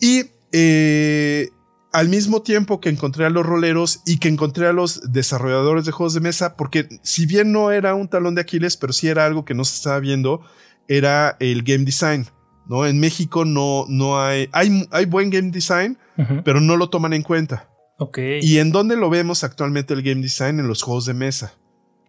[0.00, 1.48] Y eh,
[1.92, 5.92] al mismo tiempo que encontré a los roleros y que encontré a los desarrolladores de
[5.92, 9.26] juegos de mesa, porque si bien no era un talón de Aquiles, pero sí era
[9.26, 10.42] algo que no se estaba viendo,
[10.88, 12.26] era el game design.
[12.66, 12.86] ¿no?
[12.86, 15.98] En México no, no hay, hay, hay buen game design,
[16.44, 17.68] pero no lo toman en cuenta.
[17.98, 18.40] Okay.
[18.42, 20.60] ¿Y en dónde lo vemos actualmente el game design?
[20.60, 21.54] En los juegos de mesa.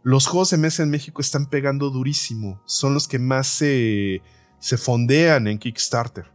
[0.04, 2.62] Los juegos de mesa en México están pegando durísimo.
[2.66, 4.22] Son los que más se,
[4.60, 6.26] se fondean en Kickstarter.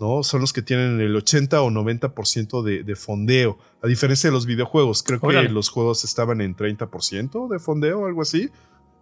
[0.00, 0.22] ¿No?
[0.22, 3.58] Son los que tienen el 80 o 90% de, de fondeo.
[3.82, 5.02] A diferencia de los videojuegos.
[5.02, 8.50] Creo que los juegos estaban en 30% de fondeo o algo así.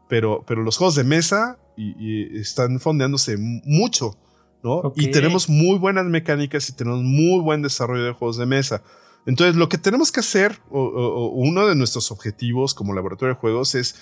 [0.08, 4.16] Pero, pero los juegos de mesa y, están fondeándose mucho.
[4.62, 4.92] ¿no?
[4.96, 8.82] Y tenemos muy buenas mecánicas y tenemos muy buen desarrollo de juegos de mesa.
[9.26, 13.74] Entonces, lo que tenemos que hacer, o, uno de nuestros objetivos como laboratorio de juegos,
[13.74, 13.96] es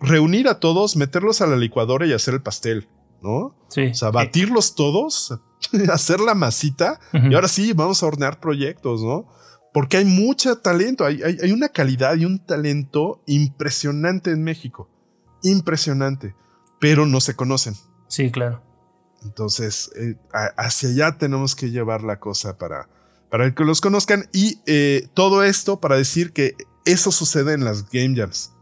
[0.00, 2.88] reunir a todos, meterlos a la licuadora y hacer el pastel,
[3.22, 3.54] ¿no?
[3.68, 3.88] Sí.
[3.88, 5.38] O sea, batirlos todos,
[5.92, 9.26] hacer la masita, y ahora sí, vamos a hornear proyectos, ¿no?
[9.72, 14.88] Porque hay mucho talento, hay, hay, una calidad y un talento impresionante en México.
[15.42, 16.34] Impresionante.
[16.80, 17.74] Pero no se conocen.
[18.08, 18.62] Sí, claro.
[19.22, 22.88] Entonces, eh, hacia allá tenemos que llevar la cosa para,
[23.30, 24.30] para que los conozcan.
[24.32, 26.54] Y eh, todo esto para decir que
[26.86, 28.52] eso sucede en las Game Jams.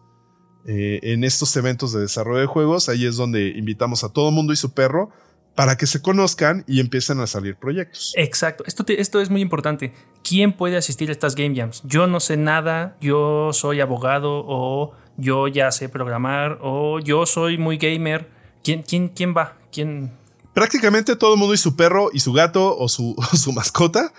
[0.67, 4.53] Eh, en estos eventos de desarrollo de juegos, ahí es donde invitamos a todo mundo
[4.53, 5.11] y su perro
[5.55, 8.13] para que se conozcan y empiecen a salir proyectos.
[8.17, 9.93] Exacto, esto, esto es muy importante.
[10.23, 11.83] ¿Quién puede asistir a estas Game Jams?
[11.85, 17.59] Yo no sé nada, yo soy abogado o yo ya sé programar o yo soy
[17.59, 18.29] muy gamer.
[18.63, 19.59] ¿Quién, quién, quién va?
[19.71, 20.13] ¿Quién,
[20.55, 24.13] prácticamente todo el mundo y su perro y su gato o su, su mascota.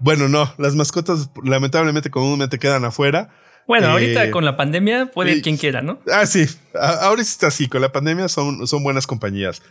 [0.00, 3.28] Bueno, no, las mascotas lamentablemente comúnmente quedan afuera.
[3.66, 6.00] Bueno, ahorita eh, con la pandemia puede ir quien quiera, ¿no?
[6.10, 9.62] Ah, sí, ahora está así, con la pandemia son, son buenas compañías.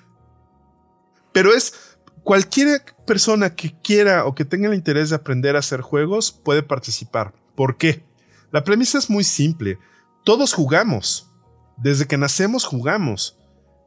[1.32, 5.82] Pero es cualquier persona que quiera o que tenga el interés de aprender a hacer
[5.82, 7.34] juegos puede participar.
[7.55, 8.03] ¿Por qué?
[8.51, 9.77] La premisa es muy simple.
[10.23, 11.32] Todos jugamos.
[11.77, 13.38] Desde que nacemos jugamos.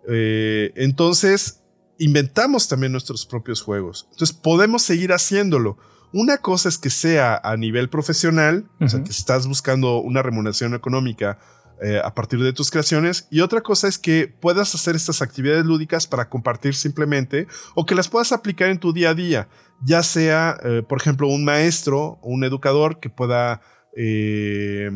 [0.08, 1.62] Eh, entonces,
[1.98, 4.08] inventamos también nuestros propios juegos.
[4.12, 5.78] Entonces podemos seguir haciéndolo.
[6.12, 10.74] Una cosa es que sea a nivel profesional, o sea, que estás buscando una remuneración
[10.74, 11.38] económica
[11.80, 15.64] eh, a partir de tus creaciones, y otra cosa es que puedas hacer estas actividades
[15.64, 19.48] lúdicas para compartir simplemente o que las puedas aplicar en tu día a día,
[19.84, 23.60] ya sea, eh, por ejemplo, un maestro o un educador que pueda...
[23.96, 24.90] Eh,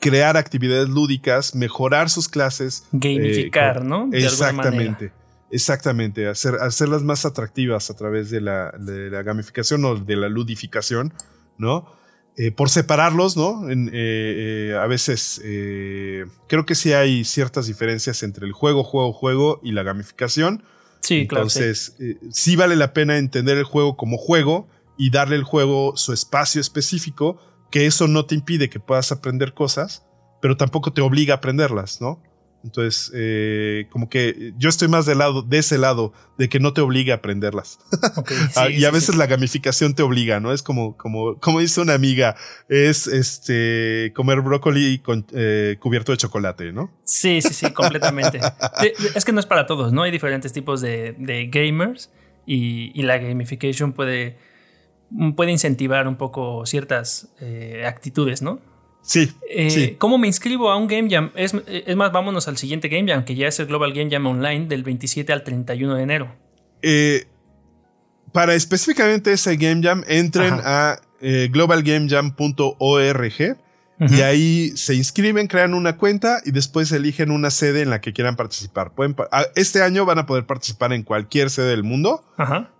[0.00, 2.84] crear actividades lúdicas, mejorar sus clases.
[2.92, 4.08] Gamificar, ¿no?
[4.12, 5.12] exactamente.
[5.50, 8.70] Exactamente, hacer, hacerlas más atractivas a través de la,
[9.24, 11.14] gamificación o de la ludificación,
[11.56, 11.86] ¿no?
[12.40, 13.68] Eh, por separarlos, ¿no?
[13.68, 15.40] Eh, eh, a veces
[16.46, 20.62] creo que sí hay ciertas diferencias entre el juego, juego, juego y la gamificación.
[21.00, 21.46] Sí, claro.
[21.46, 21.96] Entonces,
[22.30, 22.54] sí.
[22.54, 27.40] vale la pena entender el juego como juego y darle al juego su espacio específico,
[27.72, 30.04] que eso no te impide que puedas aprender cosas,
[30.40, 32.22] pero tampoco te obliga a aprenderlas, ¿no?
[32.68, 36.74] Entonces, eh, como que yo estoy más del lado, de ese lado, de que no
[36.74, 37.78] te obliga a aprenderlas.
[38.56, 40.52] Ah, y a veces la gamificación te obliga, ¿no?
[40.52, 42.34] Es como, como, como dice una amiga,
[42.68, 46.90] es este comer brócoli con, eh, cubierto de chocolate, ¿no?
[47.04, 48.40] Sí, sí, sí, completamente.
[49.14, 50.02] es que no es para todos, ¿no?
[50.02, 52.10] Hay diferentes tipos de, gamers
[52.44, 54.36] y, la gamification puede,
[55.36, 58.60] puede incentivar un poco ciertas eh, actitudes, ¿no?
[59.14, 61.30] Eh, sí, ¿Cómo me inscribo a un Game Jam?
[61.34, 64.66] Es, más, vámonos al siguiente Game Jam, que ya es el Global Game Jam Online
[64.66, 66.34] del 27 al 31 de enero.
[66.82, 67.26] Eh,
[68.32, 73.56] para específicamente ese Game Jam, entren a eh, globalgamejam.org
[74.00, 78.12] y ahí se inscriben, crean una cuenta y después eligen una sede en la que
[78.12, 78.92] quieran participar.
[78.92, 79.16] Pueden,
[79.56, 82.24] este año van a poder participar en cualquier sede del mundo.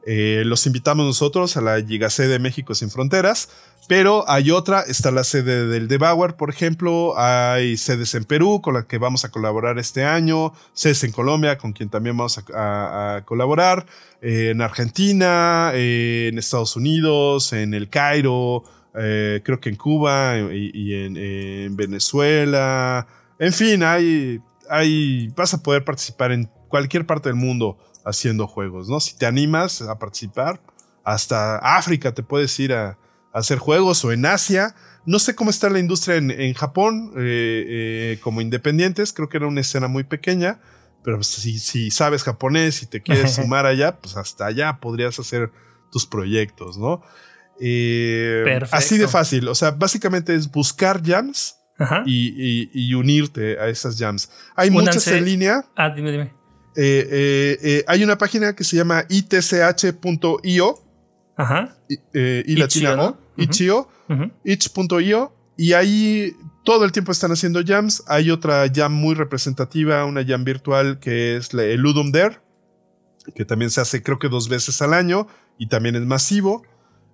[0.07, 3.49] los invitamos nosotros a la Gigacede México Sin Fronteras.
[3.89, 8.75] Pero hay otra, está la sede del Debauer, por ejemplo, hay sedes en Perú con
[8.75, 13.23] las que vamos a colaborar este año, sedes en Colombia con quien también vamos a,
[13.25, 13.87] colaborar,
[14.21, 18.63] eh, en Argentina, eh, en Estados Unidos, en el Cairo,
[18.95, 23.07] eh, creo que en Cuba y, en, Venezuela,
[23.39, 28.89] en fin, hay, hay, vas a poder participar en cualquier parte del mundo haciendo juegos,
[28.89, 29.01] ¿no?
[29.01, 30.61] Si te animas a participar,
[31.05, 32.99] hasta África te puedes ir a
[33.33, 34.75] hacer juegos o en Asia.
[35.05, 39.47] No sé cómo está la industria en, Japón eh, eh, como independientes, creo que era
[39.47, 40.61] una escena muy pequeña,
[41.03, 45.51] pero si, si sabes japonés y te quieres sumar allá, pues hasta allá podrías hacer
[45.91, 47.03] tus proyectos, ¿no?
[47.61, 49.49] Eh, así de fácil.
[49.49, 51.57] O sea, básicamente es buscar jams
[52.07, 54.31] y, unirte a esas jams.
[54.57, 55.65] Hay muchas en línea.
[55.77, 56.33] Ah, dime, dime.
[56.77, 60.85] Eh, eh, hay una página que se llama itch.io.
[61.37, 61.77] Ajá.
[62.13, 63.89] y la china, Itch.io.
[64.45, 65.35] Itch.io.
[65.57, 66.33] Y ahí
[66.65, 68.05] todo el tiempo están haciendo jams.
[68.07, 72.41] Hay otra jam muy representativa, una jam virtual que es el Ludum Dare,
[73.35, 75.27] que también se hace creo que dos veces al año
[75.59, 76.63] y también es masivo.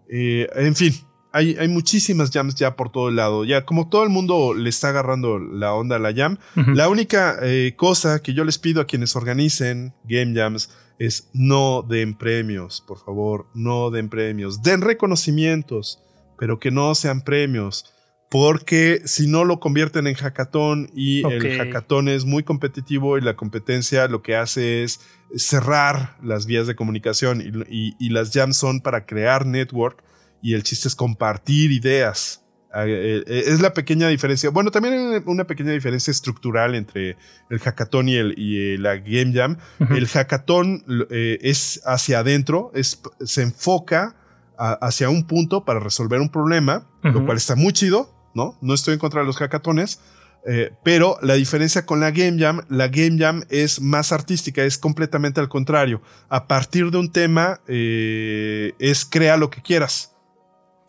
[0.09, 0.93] Eh, en fin,
[1.33, 3.45] hay, hay, muchísimas jams ya por todo el lado.
[3.45, 7.39] Ya como todo el mundo le está agarrando la onda a la jam, la única
[7.43, 12.83] eh, cosa que yo les pido a quienes organicen game jams es no den premios,
[12.87, 14.63] por favor, no den premios.
[14.63, 16.01] Den reconocimientos,
[16.39, 17.94] pero que no sean premios.
[18.35, 23.37] Porque si no lo convierten en hackathon y el hackathon es muy competitivo y la
[23.37, 24.99] competencia lo que hace es
[25.37, 30.03] cerrar las vías de comunicación y, las jams son para crear network
[30.43, 32.43] y el chiste es compartir ideas.
[32.73, 34.51] Ah, eh, eh, es la pequeña diferencia.
[34.51, 37.17] Bueno, también hay una pequeña diferencia estructural entre
[37.51, 39.59] el hackathon y, el, y la game jam.
[39.91, 44.17] El hackathon eh, es hacia adentro, es, se enfoca
[44.59, 48.59] hacia un punto para resolver un problema, lo cual está muy chido, ¿no?
[48.61, 50.01] No estoy en contra de los hackatones,
[50.47, 54.77] eh, pero la diferencia con la Game Jam, la Game Jam es más artística, es
[54.77, 56.03] completamente al contrario.
[56.29, 60.15] A partir de un tema eh, es crea lo que quieras.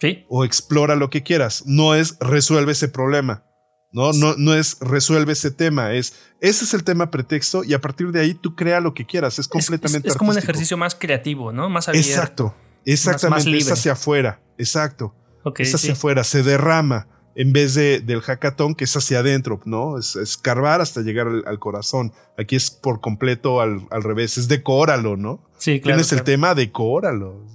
[0.02, 0.26] Sí.
[0.28, 1.64] O explora lo que quieras.
[1.66, 3.46] No es resuelve ese problema.
[3.94, 4.12] ¿no?
[4.12, 8.12] No, no es resuelve ese tema, es ese es el tema pretexto y a partir
[8.12, 10.96] de ahí tú crea lo que quieras, es completamente Es, es como un ejercicio más
[10.96, 11.70] creativo, ¿no?
[11.70, 12.10] Más abierto.
[12.10, 15.16] Exacto, exactamente, es hacia afuera, exacto.
[15.58, 20.00] es hacia afuera, se derrama en vez de, del hackathon que es hacia adentro, ¿no?
[20.00, 22.14] Es escarbar hasta llegar al, corazón.
[22.38, 25.42] Aquí es por completo al, revés, es decóralo, ¿no?
[25.58, 25.98] Sí, claro.
[25.98, 27.46] Tienes el tema, decóralo.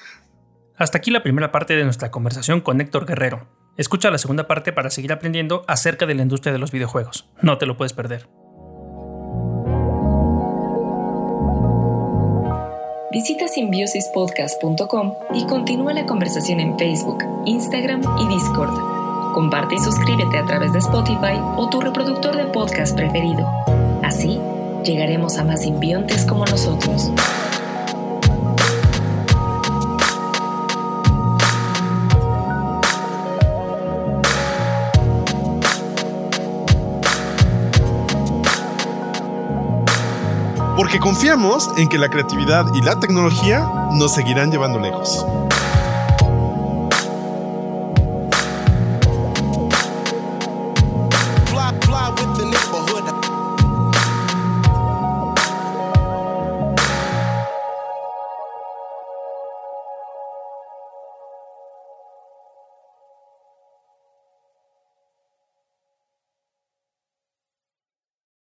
[0.76, 3.46] hasta aquí la primera parte de nuestra conversación con Héctor Guerrero.
[3.76, 7.28] Escucha la segunda parte para seguir aprendiendo acerca de la industria de los videojuegos.
[7.42, 8.28] No te lo puedes perder.
[13.12, 18.89] Visita simbiosispodcast.com y continúa la conversación en Facebook, Instagram y Discord.
[19.32, 23.46] Comparte y suscríbete a través de Spotify o tu reproductor de podcast preferido.
[24.02, 24.40] Así,
[24.84, 27.10] llegaremos a más simbiontes como nosotros.
[40.76, 45.24] Porque confiamos en que la creatividad y la tecnología nos seguirán llevando lejos.